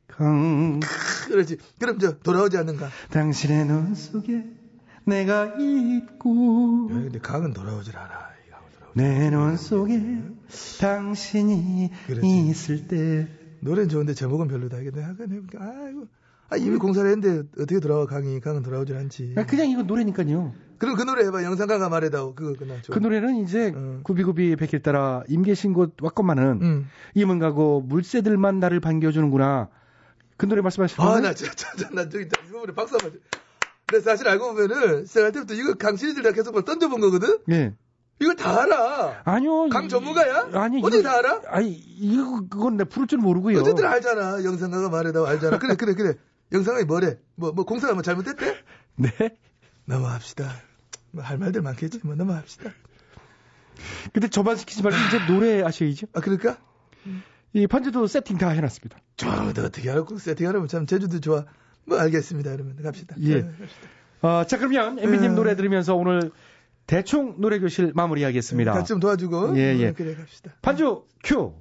[0.09, 0.81] 강
[1.29, 1.59] 그렇지.
[1.79, 2.89] 그럼 저 돌아오지 않는가?
[3.11, 4.45] 당신의 눈 속에
[5.05, 8.32] 내가 있고 근데 강은 돌아오질 않아.
[8.95, 10.01] 내 눈 속에
[10.81, 12.27] 당신이 그렇지.
[12.49, 13.29] 있을 때
[13.61, 14.79] 노래는 좋은데 제목은 별로다.
[14.81, 15.59] 이게 내가 해볼게.
[15.59, 16.07] 아이고.
[16.51, 19.35] 아, 이미 공사를 했는데 어떻게 돌아와 강이 강은 돌아오질 않지.
[19.39, 20.53] 아, 그냥 이거 노래니까요.
[20.79, 21.45] 그럼 그 노래 해봐.
[21.45, 22.35] 영상가가 말해다오.
[22.35, 22.75] 그거 그나.
[22.91, 24.01] 그 노래는 이제 어.
[24.03, 26.87] 구비구비 백일 따라 임 계신 곳 왔건만은 응.
[27.15, 29.69] 임은 가고 물새들만 나를 반겨주는구나.
[30.37, 31.23] 그 노래 말씀하시는 아, 거예요?
[31.23, 33.19] 나 진짜, 나 저기, 이 부분에 박수 한번 줘.
[33.87, 37.39] 근데 사실 알고 보면은, 시작할 때부터 이거 강 시리즈를 내가 계속 막 던져본 거거든?
[37.51, 37.75] 예.
[38.23, 39.23] 이걸 다 알아.
[39.25, 39.69] 아니요.
[39.69, 40.51] 강 이- 전문가야?
[40.55, 41.43] 아니 이거- 다 알아?
[41.49, 43.59] 아니 이거 그건 내가 부를 줄 모르고요.
[43.61, 44.45] 어쨌든 알잖아.
[44.45, 45.27] 영상가가 말해다오.
[45.27, 45.59] 알잖아.
[45.59, 46.15] 그래, 그래, 그래.
[46.53, 47.19] 영상이 뭐래?
[47.35, 48.57] 뭐, 뭐, 공사가 뭐 잘못됐대?
[48.97, 49.11] 네.
[49.87, 50.51] 넘어갑시다.
[51.13, 52.01] 뭐, 할 말들 많겠지.
[52.05, 52.71] 뭐, 넘어갑시다.
[54.13, 56.07] 근데 저만 시키지 말고 이제 노래 하셔야죠.
[56.13, 56.59] 아, 그럴까?
[57.55, 58.99] 이 반주도 세팅 다 해놨습니다.
[59.17, 61.45] 저도 어떻게 알고 세팅하려면 참 제주도 좋아.
[61.85, 62.53] 뭐 알겠습니다.
[62.53, 63.17] 그러면 갑시다.
[63.21, 63.35] 예.
[63.37, 63.89] 네, 갑시다.
[64.23, 65.35] 어, 자 그러면 엠비님 음.
[65.35, 66.31] 노래 들으면서 오늘
[66.93, 68.73] 대충 노래 교실 마무리하겠습니다.
[68.75, 69.57] 같이 좀 도와주고.
[69.57, 69.89] 예, 예.
[69.89, 70.53] 음, 그래 갑시다.
[70.61, 71.55] 반주 큐.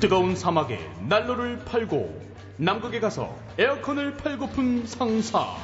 [0.00, 5.56] 뜨거운 사막에 난로를 팔고 남극에 가서 에어컨을 팔고픈 상사.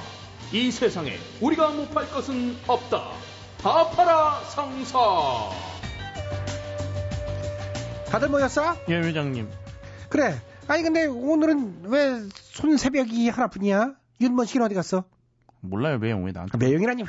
[0.52, 3.10] 이 세상에 우리가 못 팔 것은 없다.
[3.60, 4.98] 다 팔아 상사.
[8.10, 8.74] 다들 모였어?
[8.88, 9.50] 예 회장님.
[10.10, 10.40] 그래.
[10.66, 13.94] 아니 근데 오늘은 왜 손 새벽이 하나뿐이야?
[14.20, 15.04] 윤먼 씨는 어디 갔어?
[15.60, 16.58] 몰라요 매형 왜 나한테?
[16.58, 17.04] 매형이라니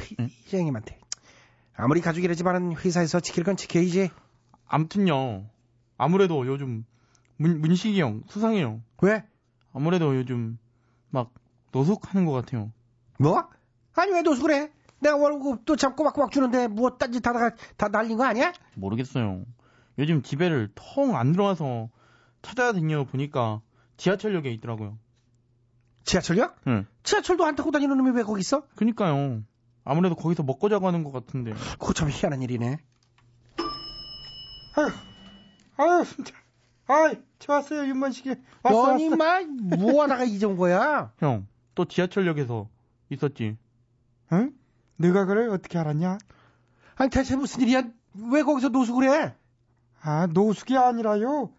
[0.47, 0.99] 회장님한테.
[1.75, 4.09] 아무리 가족이라지만은 회사에서 지킬 건 지켜야지.
[4.67, 5.45] 아무튼요.
[5.97, 6.85] 아무래도 요즘
[7.37, 8.81] 문, 문식이 형 수상해요.
[9.01, 9.23] 왜?
[9.73, 10.57] 아무래도 요즘
[11.09, 11.31] 막
[11.71, 12.71] 노숙하는 것 같아요.
[13.17, 13.47] 뭐?
[13.95, 14.71] 아니 왜 노숙을 해?
[14.99, 18.53] 내가 월급도 참 꼬박꼬박 주는데 뭐 딴짓 하다가 다 날린 거 아니야?
[18.75, 19.45] 모르겠어요.
[19.97, 21.89] 요즘 집에를 통안 들어와서
[22.41, 23.61] 찾아다녀 보니까
[23.97, 24.97] 지하철역에 있더라고요.
[26.03, 26.55] 지하철역?
[26.67, 26.87] 응.
[27.03, 28.63] 지하철도 안 타고 다니는 놈이 왜 거기 있어?
[28.75, 29.43] 그니까요.
[29.83, 31.53] 아무래도 거기서 먹고 자고 하는 것 같은데.
[31.79, 32.77] 그거 참 희한한 일이네.
[34.75, 34.89] 아유,
[35.77, 36.33] 아유, 진짜.
[36.87, 38.35] 아이, 좋았어요, 윤만식이.
[38.63, 41.11] 왔어, 아니, 마, 뭐 하다가 잊은 거야?
[41.19, 42.67] 형, 또 지하철역에서
[43.09, 43.57] 있었지.
[44.31, 44.53] 응?
[44.97, 45.47] 네가 그래?
[45.47, 46.17] 어떻게 알았냐?
[46.95, 47.83] 아니, 대체 무슨 일이야?
[48.31, 49.35] 왜 거기서 노숙을 해?
[50.01, 51.51] 아, 노숙이 아니라요.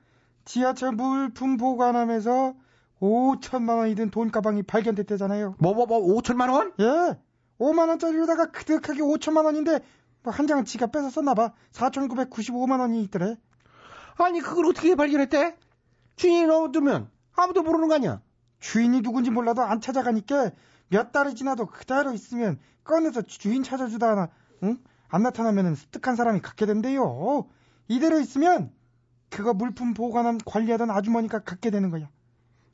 [0.51, 2.55] 지하철 물품 보관함에서
[3.01, 5.55] 5천만 원이 든 돈 가방이 발견됐대잖아요.
[5.61, 6.73] 뭐, 뭐, 뭐, 5천만 원?
[6.81, 7.17] 예.
[7.61, 9.79] 5만 원짜리로다가 그득하게 5천만 원인데
[10.25, 11.53] 뭐 한 장은 지가 뺏어 썼나 봐.
[11.71, 13.37] 4,995만 원이 있더래.
[14.19, 15.57] 아니, 그걸 어떻게 발견했대?
[16.17, 18.21] 주인이 넣어두면 아무도 모르는 거 아니야?
[18.59, 20.51] 주인이 누군지 몰라도 안 찾아가니까
[20.89, 24.31] 몇 달이 지나도 그대로 있으면 꺼내서 주인 찾아주다 하나,
[24.65, 24.79] 응?
[25.11, 27.47] 안 나타나면은 습득한 사람이 갖게 된대요.
[27.87, 28.73] 이대로 있으면
[29.31, 32.09] 그거 물품 보관함 관리하던 아주머니가 갖게 되는 거야.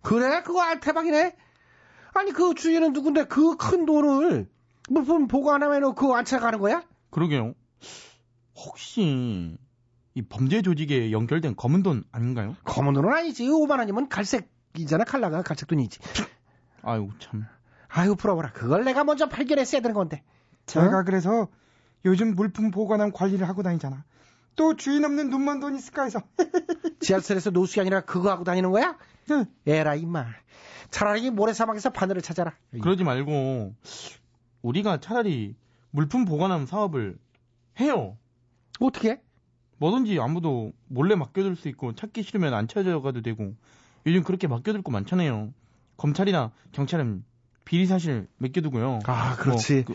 [0.03, 0.43] 그래?
[0.43, 1.37] 그거 아, 대박이네?
[2.15, 4.49] 아니, 그 주인은 누군데 그 큰 돈을
[4.89, 6.83] 물품 보관함에 넣고 안 찾아가는 거야?
[7.11, 7.55] 그러게요.
[8.55, 9.59] 혹시
[10.15, 12.57] 이 범죄 조직에 연결된 검은 돈 아닌가요?
[12.65, 13.47] 검은 돈은 아니지.
[13.49, 15.05] 5만 원이면 갈색이잖아.
[15.05, 15.99] 칼라가 갈색 돈이지.
[16.83, 17.45] 아유 참.
[17.89, 18.53] 아유 부러워라.
[18.53, 20.23] 그걸 내가 먼저 발견했어야 되는 건데.
[20.67, 21.49] 제가 그래서
[22.05, 24.05] 요즘 물품 보관함 관리를 하고 다니잖아.
[24.57, 26.21] 또 주인 없는 눈먼 돈 있을까 해서.
[27.01, 28.97] 지하철에서 노숙이 아니라 그거 하고 다니는 거야?
[29.31, 29.45] 응.
[29.67, 30.27] 에라 임마.
[30.91, 32.55] 차라리 모래사막에서 바늘을 찾아라.
[32.81, 33.75] 그러지 말고
[34.63, 35.55] 우리가 차라리
[35.91, 37.19] 물품 보관함 사업을
[37.81, 38.17] 해요.
[38.81, 39.21] 어떻게?
[39.79, 43.55] 뭐든지 아무도 몰래 맡겨둘 수 있고 찾기 싫으면 안 찾아가도 되고
[44.07, 45.53] 요즘 그렇게 맡겨둘 거 많잖아요.
[45.99, 47.25] 검찰이나 경찰은
[47.65, 49.01] 비리 사실 맡겨두고요.
[49.05, 49.85] 아 그렇지.
[49.87, 49.95] 뭐,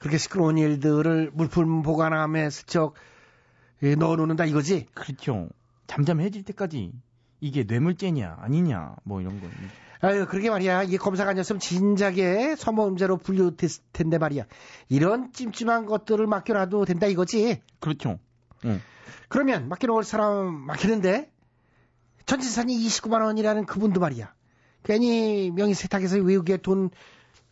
[0.00, 2.92] 그렇게 시끄러운 일들을 물품 보관함에 스쳐
[3.82, 4.86] 예, 넣어놓는다 이거지?
[4.94, 5.48] 그렇죠.
[5.86, 6.92] 잠잠해질 때까지
[7.40, 9.48] 이게 뇌물죄냐 아니냐 뭐 이런 거.
[10.00, 10.82] 아유, 그러게 말이야.
[10.82, 14.44] 이게 검사가 아니었으면 진작에 서모음죄로 분류됐을 텐데 말이야.
[14.88, 17.60] 이런 찜찜한 것들을 맡겨놔도 된다 이거지?
[17.78, 18.18] 그렇죠.
[18.64, 18.80] 응.
[19.28, 21.30] 그러면 맡겨놓을 사람 맡기는데
[22.26, 24.32] 전진산이 29만 원이라는 그분도 말이야.
[24.82, 26.90] 괜히 명의 세탁해서 외국에 돈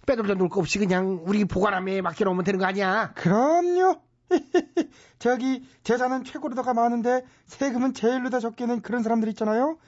[0.06, 3.12] 빼돌려 놓을 거 없이 그냥 우리 보관함에 맡겨놓으면 되는 거 아니야?
[3.14, 4.00] 그럼요.
[5.18, 9.78] 저기 재산은 최고로다가 많은데 세금은 제일로 다 적게 낸 그런 사람들 있잖아요.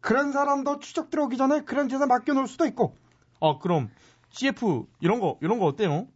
[0.00, 2.96] 그런 사람도 추적 들어오기 전에 그런 재산 맡겨놓을 수도 있고.
[3.40, 3.90] 아 그럼
[4.30, 6.06] CF 이런 거 이런 거 어때요?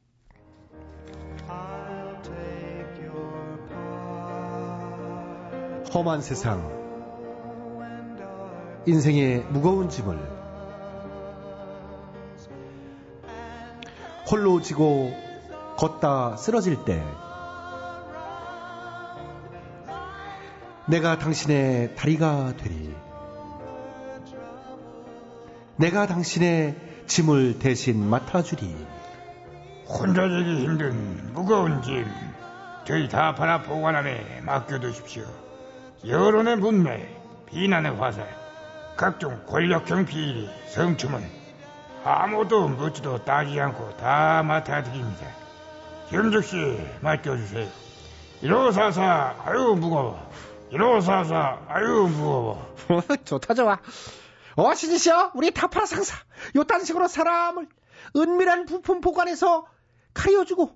[5.95, 6.87] 험한 세상.
[8.87, 10.17] 인생의 무거운 짐을
[14.31, 15.13] 홀로 지고
[15.77, 17.03] 걷다 쓰러질 때
[20.89, 22.95] 내가 당신의 다리가 되리.
[25.77, 28.87] 내가 당신의 짐을 대신 맡아주리.
[29.89, 32.07] 혼자 되기 힘든 무거운 짐
[32.85, 35.25] 저희 다파라 보관함에 맡겨두십시오.
[36.07, 37.09] 여론의 문매,
[37.47, 38.29] 비난의 화살,
[38.97, 41.21] 각종 권력형 비리, 성추문
[42.05, 45.27] 아무도 묻지도 따지지 않고 다 맡아드립니다.
[46.11, 47.69] 경적씨 맡겨주세요.
[48.41, 50.31] 1544 아유 무거워.
[50.71, 52.75] 1544 아유 무거워.
[53.25, 53.79] 좋다 좋아.
[54.57, 56.17] 어 신이시여 우리 타파라 상사
[56.57, 57.69] 요딴 식으로 사람을
[58.17, 59.67] 은밀한 부품 보관에서
[60.15, 60.71] 가려주고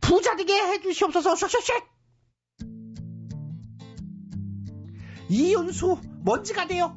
[0.00, 1.84] 부자 되게 해주시옵소서 슉슉슉
[5.28, 6.96] 이윤수 먼지가 돼요?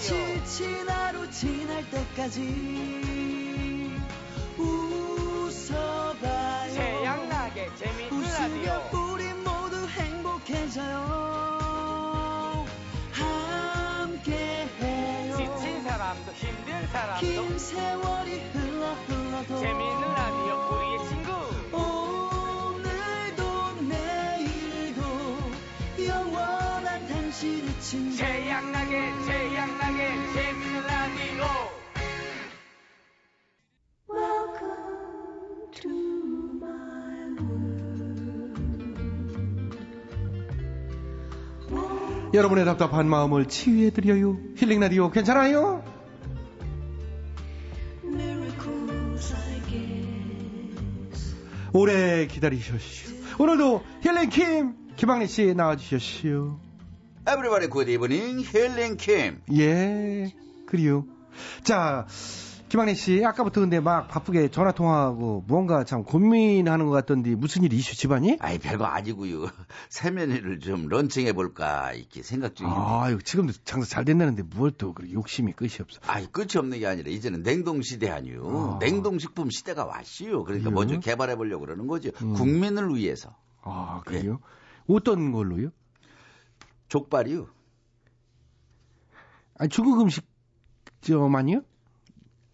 [0.00, 2.40] 지친 하루 지날 때까지
[4.56, 6.72] 웃어봐요.
[6.74, 10.96] 태양나게 재미있는 라디오 웃으면 우리 모두 행복해져요.
[14.22, 15.36] 함께해요.
[15.36, 21.30] 지친 사람도 힘든 사람도 긴 세월이 흘러 흘러도 재미있는 라디오 우리의 친구
[21.76, 23.42] 오늘도
[23.82, 25.02] 내일도
[26.06, 28.69] 영원한 당신의 친구 태양
[42.32, 45.82] 여러분의 답답한 마음을 치유해 드려요 힐링 라디오 괜찮아요?
[51.72, 56.58] 오래 기다리셨시오 오늘도 힐링 킴 김학래 씨 나와 주셨시오
[57.26, 59.42] Everybody good evening healing 킴.
[59.52, 60.32] 예,
[60.66, 61.04] 그리요.
[61.62, 62.06] 자,
[62.70, 67.72] 김학래 씨, 아까부터 근데 막 바쁘게 전화 통화하고 무언가 참 고민하는 것 같던데 무슨 일
[67.72, 68.36] 이슈 집안이?
[68.40, 69.46] 아이 별거 아니고요.
[69.90, 73.02] 새 메뉴를 좀 런칭해 볼까 이렇게 생각 중입니다.
[73.02, 75.98] 아유, 지금도 장사 잘 된다는데 뭘 또 그렇게 욕심이 끝이 없어.
[76.06, 78.78] 아이 끝이 없는 게 아니라 이제는 냉동 시대 아니요.
[78.80, 80.44] 냉동 식품 시대가 왔시요.
[80.44, 80.74] 그러니까 그래요?
[80.74, 82.10] 먼저 개발해 보려고 그러는 거죠.
[82.22, 82.34] 음.
[82.34, 83.34] 국민을 위해서.
[83.62, 84.38] 아, 그래요?
[84.88, 85.70] 어떤 걸로요?
[86.86, 87.48] 족발이요.
[89.58, 90.24] 아, 중국 음식
[91.00, 91.62] 점 아니요?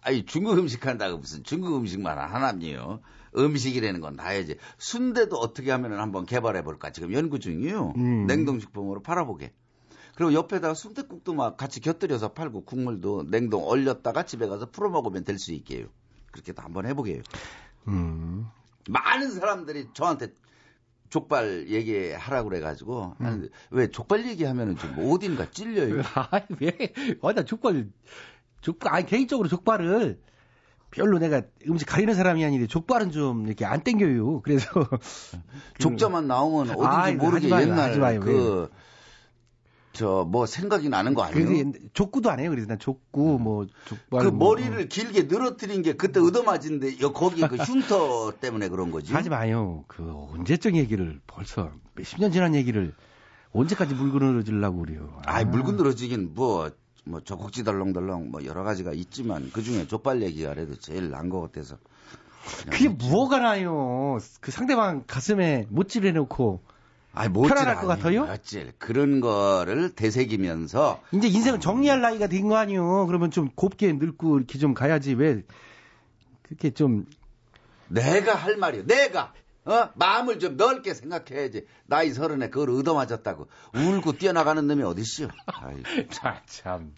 [0.07, 3.01] 아니 중국 음식 한다고 무슨 중국 음식만 하나니요.
[3.37, 4.57] 음식이라는 건 다 해야지.
[4.79, 7.95] 순대도 어떻게 하면 한번 개발해 볼까 지금 연구 중이요.
[7.97, 8.27] 음.
[8.27, 9.53] 냉동식품으로 팔아보게.
[10.14, 15.38] 그리고 옆에다가 순대국도 막 같이 곁들여서 팔고 국물도 냉동 얼렸다가 집에 가서 풀어 먹으면 될
[15.40, 15.88] 수 있게요.
[16.31, 17.23] 그렇게도 한번 해보게요.
[17.88, 18.47] 음.
[18.88, 20.29] 많은 사람들이 저한테
[21.09, 26.03] 족발 얘기하라고 그래가지고 하는데 왜 족발 얘기하면은 좀 어딘가 찔려요.
[26.31, 26.92] 아이, 왜?
[27.23, 27.88] 아, 나 족발,
[28.67, 30.19] 족발, 아니, 개인적으로 족발을
[30.91, 34.41] 별로 내가 음식 가리는 사람이 아닌데 족발은 좀 이렇게 안 땡겨요.
[34.43, 34.67] 그래서.
[35.79, 38.21] 족자만 나오면 어딘지 아이, 모르게 하지 옛날 하지 마요.
[38.21, 38.69] 그
[39.93, 41.73] 저 뭐 생각이 나는 거 아니에요?
[41.95, 42.51] 족구도 안 해요.
[42.51, 44.25] 그래서 난 족구, 뭐, 족발.
[44.25, 49.15] 그 뭐, 머리를 길게 늘어뜨린 게 그때 얻어맞은데 여- 거기 그 흉터 때문에 그런 거지.
[49.15, 49.85] 하지 마요.
[49.87, 50.03] 그
[50.35, 52.93] 언제적 얘기를 벌써 몇십 년 지난 얘기를
[53.53, 55.19] 언제까지 물고 늘어지려고 그래요.
[55.25, 56.69] 아이 물건 늘어지긴 뭐,
[57.07, 61.40] 뭐 젖꼭지 덜렁덜렁 뭐 여러 가지가 있지만 그 중에 족발 얘기가 그래도 제일 난 것
[61.40, 61.77] 같아서.
[62.71, 64.19] 그게 뭐가 나요?
[64.40, 66.61] 그 상대방 가슴에 못질 해놓고
[67.12, 68.25] 아이, 편안할 것 같아요?
[68.25, 73.07] 어찔 그런 거를 되새기면서 이제 인생은 정리할 나이가 된 거 아니요?
[73.07, 75.42] 그러면 좀 곱게 늙고 이렇게 좀 가야지 왜
[76.42, 77.07] 그렇게 좀
[77.88, 78.87] 내가 할 말이요.
[78.87, 79.33] 내가
[79.67, 81.67] 어 마음을 좀 넓게 생각해야지.
[81.87, 84.83] 나이 서른에 그걸 얻어맞았다고 울고 뛰어나가는 놈이.
[84.83, 86.95] 아이, 자, 참.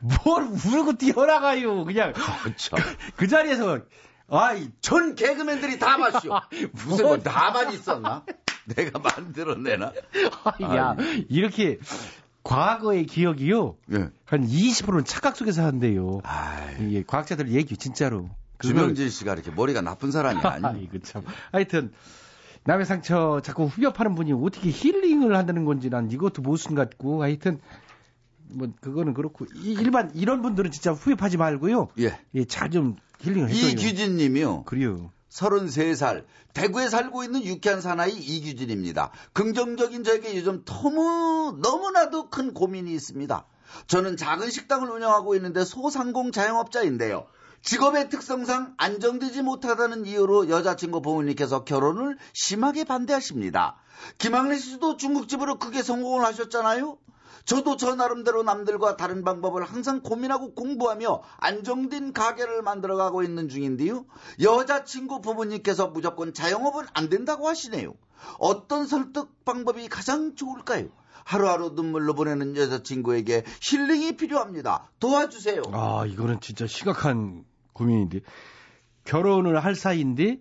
[0.00, 1.84] 뭘 울고 뛰어나가요.
[1.84, 2.76] 그냥 그렇죠.
[3.16, 3.80] 그 자리에서
[4.28, 6.30] 아이 전 개그맨들이 다 봤쇼.
[6.86, 8.24] 무슨 뭐 나만 있었나?
[8.66, 9.92] 내가 만들어내나?
[10.62, 10.96] 야
[11.28, 11.78] 이렇게
[12.42, 13.76] 과거의 기억이요.
[13.92, 14.08] 예.
[14.24, 16.20] 한 20%는 착각 속에서 한대요.
[16.24, 18.30] 아이, 이게 과학자들 얘기 진짜로.
[18.68, 20.66] 주명진 씨가 이렇게 머리가 나쁜 사람이 아니에요.
[20.74, 21.22] 아이고 참.
[21.52, 21.92] 하여튼
[22.64, 27.58] 남의 상처 자꾸 후벼파는 분이 어떻게 힐링을 한다는 건지 난 이것도 모순 같고 하여튼
[28.52, 31.88] 뭐 그거는 그렇고 이- 일반 이런 분들은 진짜 후벼파지 말고요.
[31.98, 32.18] 예.
[32.46, 33.70] 잘 좀 힐링을 해줘요.
[33.70, 34.64] 이규진 님이요.
[34.64, 35.10] 그래요.
[35.30, 39.12] 33살 대구에 살고 있는 유쾌한 사나이 이규진입니다.
[39.32, 43.46] 긍정적인 저에게 요즘 너무 너무나도 큰 고민이 있습니다.
[43.86, 47.26] 저는 작은 식당을 운영하고 있는데 소상공 자영업자인데요.
[47.62, 53.76] 직업의 특성상 안정되지 못하다는 이유로 여자친구 부모님께서 결혼을 심하게 반대하십니다.
[54.18, 56.98] 김학래 씨도 중국집으로 크게 성공을 하셨잖아요.
[57.44, 64.04] 저도 저 나름대로 남들과 다른 방법을 항상 고민하고 공부하며 안정된 가게를 만들어가고 있는 중인데요.
[64.40, 67.94] 여자친구 부모님께서 무조건 자영업은 안 된다고 하시네요.
[68.38, 70.88] 어떤 설득 방법이 가장 좋을까요?
[71.24, 74.90] 하루하루 눈물로 보내는 여자친구에게 힐링이 필요합니다.
[75.00, 75.62] 도와주세요.
[75.72, 77.44] 아 이거는 진짜 심각한
[77.80, 78.20] 고민인데
[79.04, 80.38] 결혼을 할 사이인데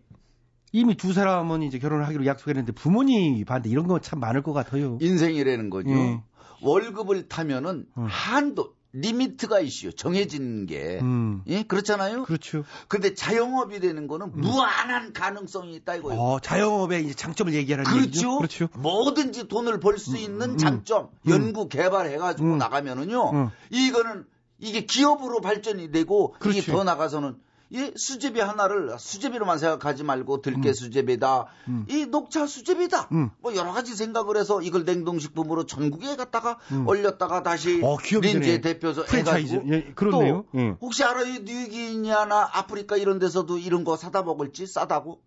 [0.71, 4.97] 이미 두 사람은 이제 결혼을 하기로 약속했는데 부모님이 반대 이런 거 참 많을 것 같아요.
[5.01, 5.89] 인생이라는 거죠.
[5.89, 6.21] 예.
[6.61, 8.05] 월급을 타면은 음.
[8.07, 9.91] 한도 limit가 있어요.
[9.91, 10.99] 정해진 게.
[11.01, 11.41] 음.
[11.47, 12.23] 예, 그렇잖아요.
[12.23, 12.63] 그렇죠.
[12.87, 16.19] 근데 자영업이 되는 거는 무한한 가능성이 있다 이거예요.
[16.19, 18.01] 어, 자영업의 이제 장점을 얘기하는 그렇죠.
[18.03, 18.37] 얘기죠.
[18.37, 18.67] 그렇죠.
[18.79, 21.31] 뭐든지 돈을 벌 수 있는 장점, 음.
[21.31, 22.57] 연구 개발해 가지고 음.
[22.57, 23.49] 나가면은요, 음.
[23.69, 24.25] 이거는
[24.59, 26.59] 이게 기업으로 발전이 되고 그렇지.
[26.59, 27.37] 이게 더 나가서는
[27.71, 31.85] 이 수제비 하나를 수제비로만 생각하지 말고 들깨 수제비다, 음.
[31.87, 33.29] 이 녹차 수제비다, 음.
[33.41, 36.87] 뭐 여러 가지 생각을 해서 이걸 냉동식품으로 전국에 갖다가 음.
[36.87, 38.61] 얼렸다가 다시 어, 린지에.
[38.61, 39.03] 대표서.
[39.03, 40.45] 해가지고 예, 그렇네요.
[40.51, 40.75] 또 예.
[40.81, 41.25] 혹시 알아요?
[41.43, 45.21] 뉴기니아나 아프리카 이런 데서도 이런 거 사다 먹을지 싸다고?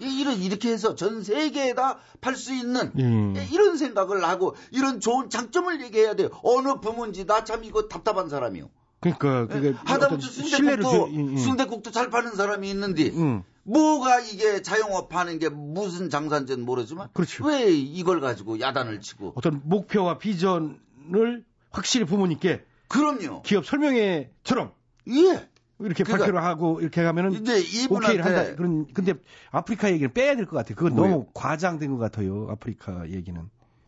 [0.00, 3.34] 이- 이런 이렇게 해서 전 세계에다 팔 수 있는 음.
[3.36, 6.28] 예, 이런 생각을 하고 이런 좋은 장점을 얘기해야 돼요.
[6.44, 8.70] 어느 부문지 나 참 이거 답답한 사람이요.
[9.00, 11.42] 그러니까 그게 예, 하다못해 어떤 신뢰를 순대국도 주-.
[11.44, 13.42] 순대국도 잘 파는 사람이 있는데 음.
[13.62, 17.44] 뭐가 이게 자영업 하는 게 무슨 장사인지는 모르지만 그렇죠.
[17.46, 23.42] 왜 이걸 가지고 야단을 치고 어떤 목표와 비전을 확실히 부모님께 그럼요.
[23.42, 24.72] 기업 설명회처럼
[25.10, 25.48] 예.
[25.80, 28.42] 이렇게 그러니까 발표를 하고 이렇게 하면은 이제 오케이를 한다.
[28.42, 29.14] 이분한테 그런 근데
[29.52, 30.74] 아프리카 얘기는 빼야 될 것 같아요.
[30.74, 31.02] 그건 왜요?
[31.08, 32.48] 너무 과장된 것 같아요.
[32.50, 33.40] 아프리카 얘기는.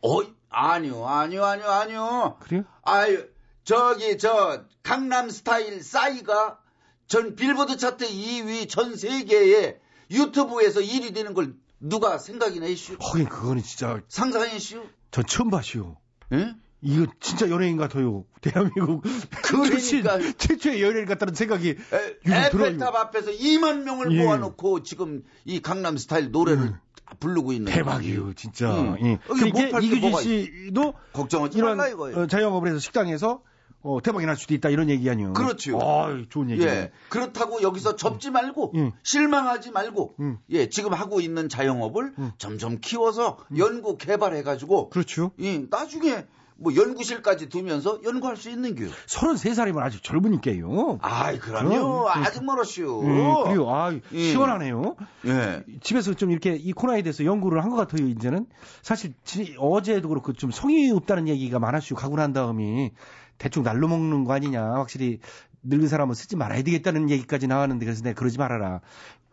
[0.03, 0.21] 어
[0.51, 2.37] 아니요 아니요 아니요 아니요.
[2.41, 2.65] 그래요?
[2.83, 3.25] 아유,
[3.71, 6.59] 저기, 저, 강남 스타일 싸이가
[7.07, 9.79] 전 빌보드 차트 2위 전 세계에
[10.11, 12.97] 유튜브에서 1위 되는 걸 누가 생각이나 했슈?
[12.99, 14.83] 하긴 그거는 진짜 상상했슈?
[15.13, 15.95] 전 처음 봤슈.
[16.33, 16.57] 예?
[16.81, 18.25] 이거 진짜 연예인 같아요.
[18.43, 19.05] 대한민국
[19.45, 20.19] 그러니까.
[20.37, 21.77] 최초의 연예인 같다는 생각이 에.
[22.27, 24.25] 에펠탑 앞에서 2만 명을 예.
[24.25, 26.75] 모아놓고 지금 이 강남 스타일 노래를
[27.21, 28.69] 부르고 있는 대박이에요, 진짜.
[28.73, 28.97] 음.
[29.01, 29.13] 예.
[29.37, 32.19] 이게 그게 못팔게 이규진 씨도 걱정하지 말라 이거예요.
[32.19, 33.43] 어, 자영업을 해서 식당에서
[33.83, 35.33] 어, 대박이 날 수도 있다 이런 얘기 아니에요.
[35.33, 35.81] 그렇죠.
[35.81, 36.63] 아, 좋은 얘기.
[36.63, 36.91] 예.
[37.09, 38.93] 그렇다고 여기서 접지 말고 음.
[39.03, 40.39] 실망하지 말고 음.
[40.51, 42.33] 예, 지금 하고 있는 자영업을 음.
[42.37, 45.33] 점점 키워서 연구 개발해 가지고 그렇죠.
[45.41, 46.27] 예, 나중에
[46.63, 48.93] 뭐 연구실까지 두면서 연구할 수 있는 교육.
[49.07, 50.99] 33살이면 아직 젊으니까요.
[51.01, 51.69] 아이, 그럼요.
[51.71, 53.03] 그럼, 아직 멀었슈.
[53.05, 54.19] 예, 그리고 아 예.
[54.31, 54.95] 시원하네요.
[55.27, 55.65] 예.
[55.83, 58.07] 집에서 좀 이렇게 이 코너에 대해서 연구를 한 것 같아요.
[58.07, 58.47] 이제는
[58.83, 61.95] 사실 지- 어제도 그렇고 좀 성의 없다는 얘기가 많았슈.
[61.95, 62.93] 가고 난 다음에
[63.39, 64.63] 대충 날로 먹는 거 아니냐.
[64.75, 65.21] 확실히
[65.63, 68.81] 늙은 사람은 쓰지 말아야 되겠다는 얘기까지 나왔는데 그래서 내가 그러지 말아라.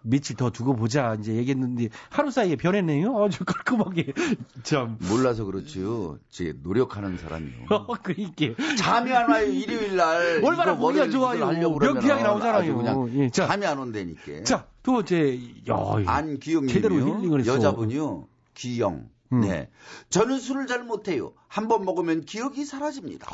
[0.09, 3.23] 며칠 더 두고 보자 이제 얘기했는데 하루 사이에 변했네요.
[3.23, 4.13] 아주 깔끔하게
[4.63, 6.17] 참 몰라서 그렇지요.
[6.29, 7.67] 제 노력하는 사람이요.
[8.03, 9.45] 그러니까 잠이 안 와요.
[9.51, 10.41] 일요일 날.
[10.45, 11.45] 얼마나 머리를 좋아요.
[11.47, 12.77] 명쾌하게 나오잖아요.
[12.77, 13.47] 그냥 예, 자.
[13.47, 14.43] 잠이 안 온다니까.
[14.43, 15.39] 자, 두 번째
[15.69, 16.73] 야, 안기영님이요.
[16.73, 17.55] 제대로 힐링을 했어.
[17.55, 18.27] 여자분이요.
[18.53, 19.09] 기영.
[19.33, 19.41] 음.
[19.41, 19.69] 네.
[20.09, 21.33] 저는 술을 잘 못해요.
[21.49, 23.27] 한 번 먹으면 기억이 사라집니다.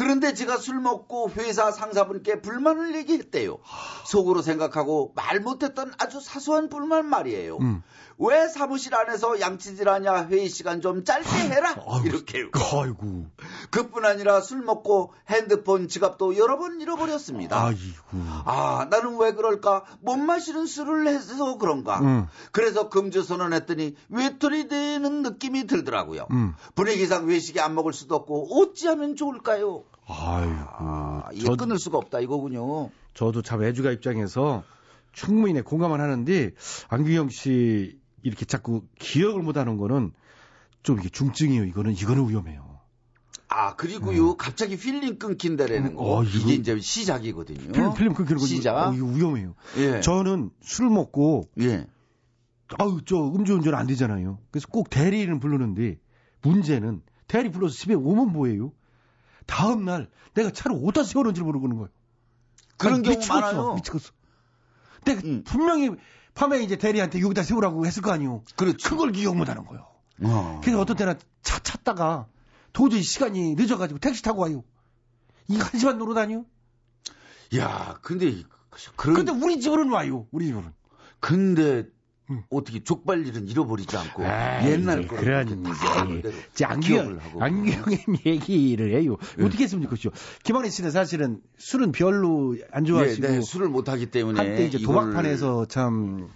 [0.00, 3.58] 그런데 제가 술 먹고 회사 상사분께 불만을 얘기했대요.
[4.06, 7.58] 속으로 생각하고 말 못했던 아주 사소한 불만 말이에요.
[7.58, 7.82] 음.
[8.22, 12.50] 왜 사무실 안에서 양치질하냐 회의 시간 좀 짧게 해라 이렇게요.
[12.54, 13.26] 아이고.
[13.70, 17.64] 그뿐 아니라 술 먹고 핸드폰 지갑도 여러 번 잃어버렸습니다.
[17.64, 17.80] 아이고.
[18.44, 19.84] 아, 나는 왜 그럴까?
[20.00, 21.98] 못 마시는 술을 해서 그런가?
[22.00, 22.26] 음.
[22.52, 26.26] 그래서 금주 선언했더니 외톨이 되는 느낌이 들더라고요.
[26.30, 26.52] 음.
[26.74, 29.84] 분위기상 외식이 안 먹을 수도 없고 어찌하면 좋을까요?
[30.06, 31.22] 아이고.
[31.32, 32.90] 이게 저- 끊을 수가 없다 이거군요.
[33.14, 34.62] 저도 참 애주가 입장에서
[35.12, 36.52] 충분히 내 공감을 하는데
[36.88, 40.12] 안규영 씨 이렇게 자꾸 기억을 못하는 거는
[40.82, 41.64] 좀 이게 중증이에요.
[41.64, 42.80] 이거는 이거는 위험해요.
[43.48, 46.18] 아 그리고요 갑자기 필름 끊긴다라는 거 음.
[46.18, 47.72] 어, 이거- 이게 이제 시작이거든요.
[47.72, 48.76] 필름 필름 끊기는 거 시작.
[48.76, 49.54] 어, 이거 위험해요.
[49.78, 50.00] 예.
[50.00, 51.86] 저는 술 먹고 예.
[52.78, 54.38] 아우 저 음주운전 안 되잖아요.
[54.52, 55.98] 그래서 꼭 대리는 부르는데
[56.42, 58.72] 문제는 대리 불러서 집에 오면 뭐예요?
[59.46, 61.88] 다음 날 내가 차를 어디다 세워놓은지 모르는 거예요.
[62.76, 63.74] 그런 아니, 경우 미치겠어, 많아요.
[63.74, 64.12] 미치겠어.
[65.04, 65.90] 내가 분명히
[66.34, 68.42] 밤에 이제 대리한테 여기다 세우라고 했을 거 아니에요.
[68.56, 68.88] 그렇죠.
[68.88, 69.86] 그걸 기억 못 하는 거예요.
[70.22, 70.60] 어.
[70.62, 72.26] 그래서 어떤 때는 차 찾다가
[72.72, 74.62] 도저히 시간이 늦어가지고 택시 타고 와요.
[75.48, 76.44] 이거 한 시간 놀러 다녀?
[77.56, 78.42] 야, 근데
[78.96, 80.26] 그런 근데 우리 집으로는 와요.
[80.30, 80.72] 우리 집으로는.
[81.18, 81.84] 근데
[82.50, 85.64] 어떻게 족발 일은 잃어버리지 않고 아, 옛날 거 그런
[86.62, 89.16] 안기영 기억을 하고 안기영의 얘기를 해요.
[89.38, 89.44] 예.
[89.44, 90.10] 어떻게 했으면 좋겠죠.
[90.44, 94.78] 김학래 씨는 사실은 술은 별로 안 좋아하시고 네, 네, 술을 못 하기 때문에 한때 이제
[94.78, 96.28] 이걸- 도박판에서 참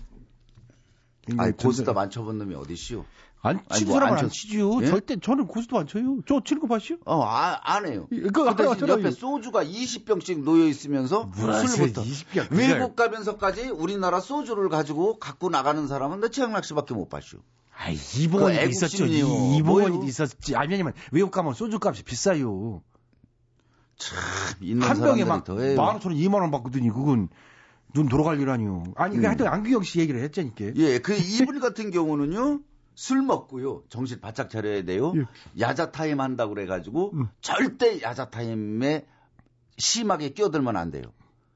[1.39, 3.05] 아니 고스톱 안 쳐본 놈이 어디시오?
[3.47, 4.81] 안 아니, 치는 뭐 사람은 안안 쳤- 치죠.
[4.83, 4.87] 예?
[4.87, 6.19] 절대 저는 고스톱 안 쳐요.
[6.27, 6.97] 저 치는 거 봤어요?
[7.05, 8.07] 어, 아, 안 해요.
[8.09, 8.89] 그거 그 대신.
[8.89, 16.21] 옆에 소주가 20병씩 놓여 있으면서 술부터 20병, 외국 가면서까지 우리나라 소주를 가지고 갖고 나가는 사람은
[16.21, 17.37] 내 최양락 씨밖에 못 봤슈.
[17.77, 19.05] 아, 이봉원이도 그 있었죠.
[19.05, 19.27] 애국심이요.
[19.27, 20.09] 이- 이봉원이도 뭐요?
[20.09, 20.57] 있었지.
[20.57, 22.81] 아니, 왜냐면 외국 가면 소주 값이 비싸요.
[24.61, 25.77] 있는 한 병에 사람들이 막더 해요.
[25.77, 26.93] 만 오천 원, 이만 원 받거든요.
[26.93, 27.29] 그건
[27.93, 28.85] 눈 돌아갈 일 아니요.
[28.97, 29.25] 아니, 음.
[29.25, 30.73] 하여튼 안규영 씨 얘기를 했자니까.
[30.77, 32.61] 예, 그 이분 같은 경우는요.
[32.95, 33.83] 술 먹고요.
[33.89, 35.13] 정신 바짝 차려야 돼요.
[35.17, 35.25] 예.
[35.61, 37.29] 야자 타임 한다고 그래가지고 음.
[37.41, 39.07] 절대 야자 타임에
[39.79, 41.03] 심하게 끼어들면 안 돼요.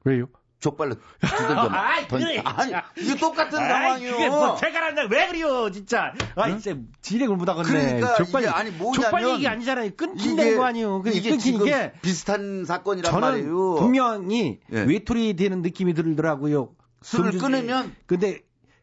[0.03, 0.27] 왜요?
[0.59, 2.83] 족발로 두들겨 아이, 던- 그래, 아니 진짜.
[2.97, 4.11] 이게 똑같은 아이, 상황이요.
[4.11, 6.13] 그게 뭐 제가 한다 왜 그래요, 진짜.
[6.35, 7.69] 아, 진짜 진행을 못 하겠네.
[7.69, 9.91] 그러니까 족발, 이게 아니 뭐냐면 족발 얘기 아니잖아요.
[9.95, 11.01] 끊긴다는 거 아니에요.
[11.01, 13.75] 그 이게 지금 게 비슷한 사건이란 저는 말이에요.
[13.75, 14.81] 분명히 예.
[14.81, 16.75] 외톨이 되는 느낌이 들더라고요.
[17.03, 18.41] 술을 끊으면 근데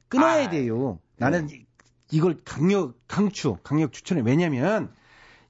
[0.09, 0.99] 끊어야 아, 돼요.
[1.19, 1.66] 나는 이-
[2.11, 4.23] 이걸 강력 강추 강력 추천해.
[4.25, 4.91] 왜냐면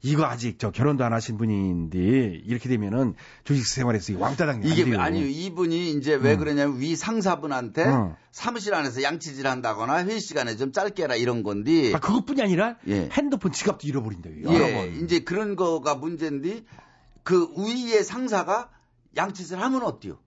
[0.03, 1.99] 이거 아직 저 결혼도 안 하신 분인데
[2.45, 4.97] 이렇게 되면은 조직 생활에서 왕따당이 안 이게.
[4.97, 6.39] 아니요 이분이 이제 왜 음.
[6.39, 8.17] 그러냐면 위 상사분한테 어.
[8.31, 13.09] 사무실 안에서 양치질 한다거나 회의 시간에 좀 짧게 해라 이런 건데 아, 그것뿐이 아니라 예.
[13.13, 14.45] 핸드폰 지갑도 잃어버린대요.
[14.45, 15.05] 여러 예, 번.
[15.05, 16.65] 이제 그런 거가 문제인데
[17.23, 18.71] 그 위의 상사가
[19.17, 20.19] 양치질 하면 어때요?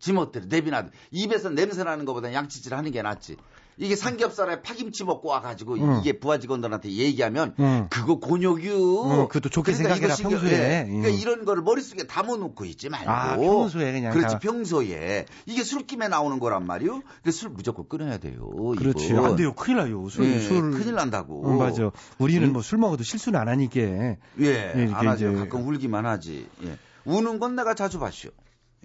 [0.00, 3.36] 지멋대로 내비놔도 입에서 냄새 나는 것보다 양치질 하는 게 낫지.
[3.80, 6.00] 이게 삼겹살에 파김치 먹고 와가지고 응.
[6.00, 7.86] 이게 부하 직원들한테 얘기하면 응.
[7.90, 9.04] 그거 곤욕이요.
[9.10, 10.52] 응, 그것도 좋게 그러니까 생각해라, 신경- 평소에.
[10.52, 10.84] 예.
[10.86, 11.14] 그러니까 응.
[11.14, 13.10] 이런 거를 머릿속에 담아놓고 있지 말고.
[13.10, 17.02] 아, 평소에 그냥 그렇지 다- 평소에 이게 술김에 나오는 거란 말이요.
[17.22, 18.50] 그술 무조건 끊어야 돼요.
[18.76, 19.06] 그렇지.
[19.06, 19.24] 이거.
[19.26, 19.52] 안 돼요.
[19.54, 20.08] 큰일 나요.
[20.08, 20.72] 술, 예, 술.
[20.72, 21.46] 큰일 난다고.
[21.46, 21.90] 어, 맞아.
[22.18, 22.52] 우리는 응?
[22.52, 23.80] 뭐술 먹어도 실수는 안 하니까.
[23.80, 25.30] 예, 이렇게 안 하죠.
[25.30, 26.48] 이제- 가끔 울기만 하지.
[26.64, 26.76] 예.
[27.04, 28.30] 우는 건 내가 자주 봤죠.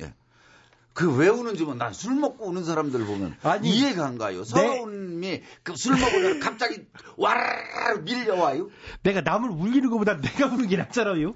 [0.02, 0.14] 예.
[0.94, 4.44] 그 왜 우는지 뭐 난 술 먹고 우는 사람들 보면 아니, 이해가 안 가요.
[4.44, 6.86] 서러움이 그술 먹으면 갑자기
[7.18, 8.70] 와르르 밀려와요.
[9.02, 11.34] 내가 남을 울리는 것보다 내가 우는 게 낫잖아요.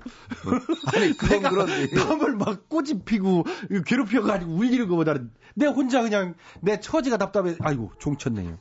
[0.96, 3.46] 아니 그건 그런데 남을 막 꼬집 피고
[3.86, 7.56] 괴롭혀가지고 울리는 것보다는 내 혼자 그냥 내 처지가 답답해.
[7.60, 8.60] 아이고 종쳤네요.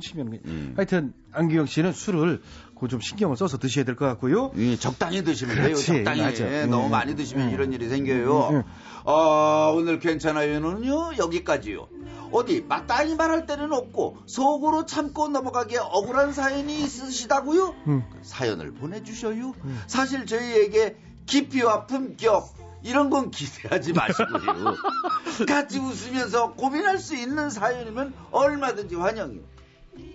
[0.00, 0.72] 치면 음.
[0.76, 2.40] 하여튼 안기영 씨는 술을
[2.84, 4.52] 그좀 신경을 써서 드셔야 될 것 같고요.
[4.56, 5.64] 예, 적당히 드시면 돼요.
[5.68, 6.20] 그렇지, 적당히.
[6.22, 6.44] 맞아.
[6.44, 7.52] 예, 음, 너무 음, 많이 드시면 음.
[7.54, 8.48] 이런 일이 생겨요.
[8.50, 8.62] 음, 음.
[9.06, 11.88] 아, 오늘 괜찮아요는요, 여기까지요.
[12.32, 17.74] 어디, 마땅히 말할 때는 없고, 속으로 참고 넘어가기에 억울한 사연이 있으시다고요?
[17.86, 18.04] 음.
[18.22, 19.54] 사연을 보내주셔요.
[19.86, 24.74] 사실 저희에게 깊이와 품격, 이런 건 기대하지 마시고요.
[25.48, 29.40] 같이 웃으면서 고민할 수 있는 사연이면 얼마든지 환영이요.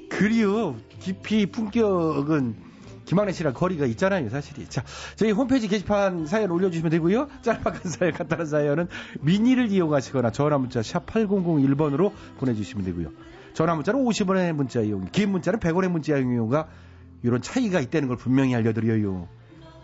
[0.09, 2.55] 그리요 깊이 품격은
[3.05, 4.67] 김학래 씨랑 거리가 있잖아요 사실이.
[4.67, 4.83] 자
[5.15, 7.27] 저희 홈페이지 게시판 사연 올려주시면 되고요.
[7.41, 8.87] 짤막한 사연 간단한 사연은
[9.21, 13.11] 미니를 이용하시거나 전화 문자 샵 8001번으로 보내주시면 되고요.
[13.53, 16.67] 전화 문자는 50원의 문자 이용 긴 문자는 100원의 문자 이용가
[17.23, 19.27] 이런 차이가 있다는 걸 분명히 알려드려요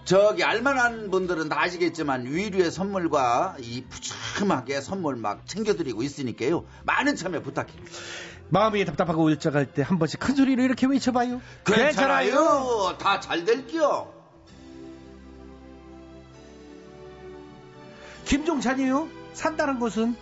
[0.06, 6.64] 저기 알만한 분들은 다 아시겠지만 위류의 선물과 이 푸짐하게 선물 막 챙겨드리고 있으니까요.
[6.84, 7.76] 많은 참여 부탁해요.
[8.50, 12.96] 마음이 답답하고 울적할 때 한 번씩 큰 소리로 이렇게 외쳐봐요 괜찮아요.
[13.00, 14.14] 다잘 될게요.
[18.26, 20.16] 김종찬이요 산다는 곳은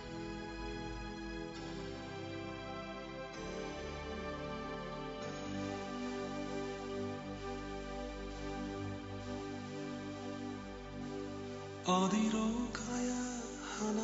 [11.86, 13.14] 어디로 가야
[13.60, 14.02] 하나?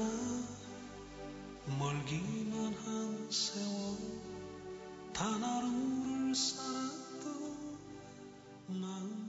[1.78, 3.96] 멀기만 한 세월
[5.14, 7.56] 단 하루를 살아도
[8.66, 9.19] 마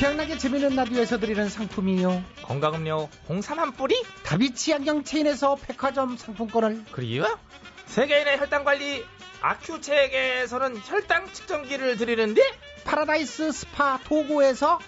[0.00, 2.24] 취향나게 재밌는 라디오에서 드리는 상품이요.
[2.40, 4.02] 건강음료 홍삼 한 뿌리?
[4.24, 6.86] 다비치 안경 체인에서 백화점 상품권을.
[6.90, 7.38] 그리고요?
[7.84, 9.04] 세계인의 혈당 관리
[9.42, 12.40] 아큐첵에서는 혈당 측정기를 드리는데?
[12.84, 14.78] 파라다이스 스파 도고에서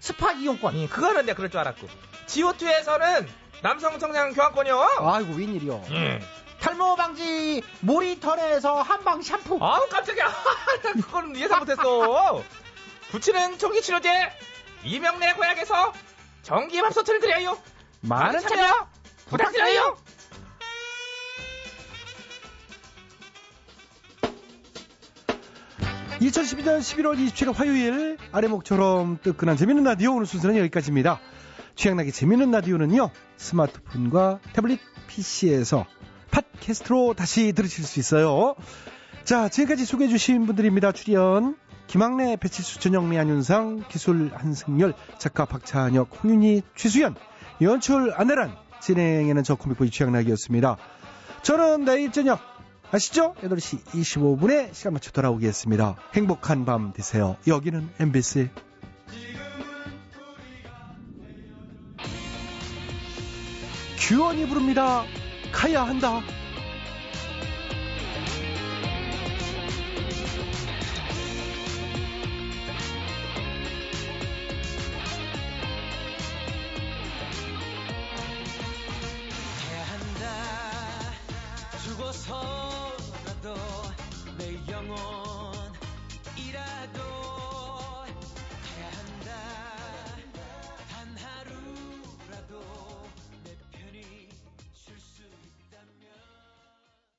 [0.00, 0.74] 스파 이용권.
[0.78, 1.86] 예, 그거는 내가 그럴 줄 알았고.
[2.24, 3.28] 지오투에서는
[3.60, 4.88] 남성 청량 교환권이요.
[5.00, 5.84] 아이고 웬일이요.
[5.90, 6.20] 예.
[6.60, 9.58] 탈모 방지 모리턴에서 한방 샴푸.
[9.60, 10.32] 아우 깜짝이야.
[10.94, 12.42] 그건 예상 못했어.
[13.12, 14.08] 부치는 총기치료제
[14.84, 15.92] 이명래 고약에서
[16.42, 17.58] 전기밥솥을 드려요
[18.00, 18.88] 많은 참여
[19.26, 19.96] 부탁드려요
[26.20, 31.18] 2012년 11월 27일 화요일 아래목처럼 뜨끈한 재밌는 라디오 오늘 순서는 여기까지입니다.
[31.74, 34.78] 취향나게 재밌는 라디오는요 스마트폰과 태블릿
[35.08, 35.84] PC에서
[36.30, 38.54] 팟캐스트로 다시 들으실 수 있어요.
[39.24, 40.92] 자 지금까지 소개해 주신 분들입니다.
[40.92, 41.56] 출연
[41.92, 47.16] 김학래, 배칠수, 전영미, 안윤상, 기술 한승열, 작가 박찬혁, 홍윤희, 최수연,
[47.60, 50.78] 연출 안내란, 진행에는 저 코믹보이 취향나기였습니다.
[51.42, 52.40] 저는 내일 저녁
[52.90, 53.34] 아시죠?
[53.42, 55.96] 8시 25분에 시간 맞춰 돌아오겠습니다.
[56.14, 57.36] 행복한 밤 되세요.
[57.46, 58.48] 여기는 MBC.
[63.98, 65.04] 규현이 부릅니다.
[65.52, 66.22] 가야 한다.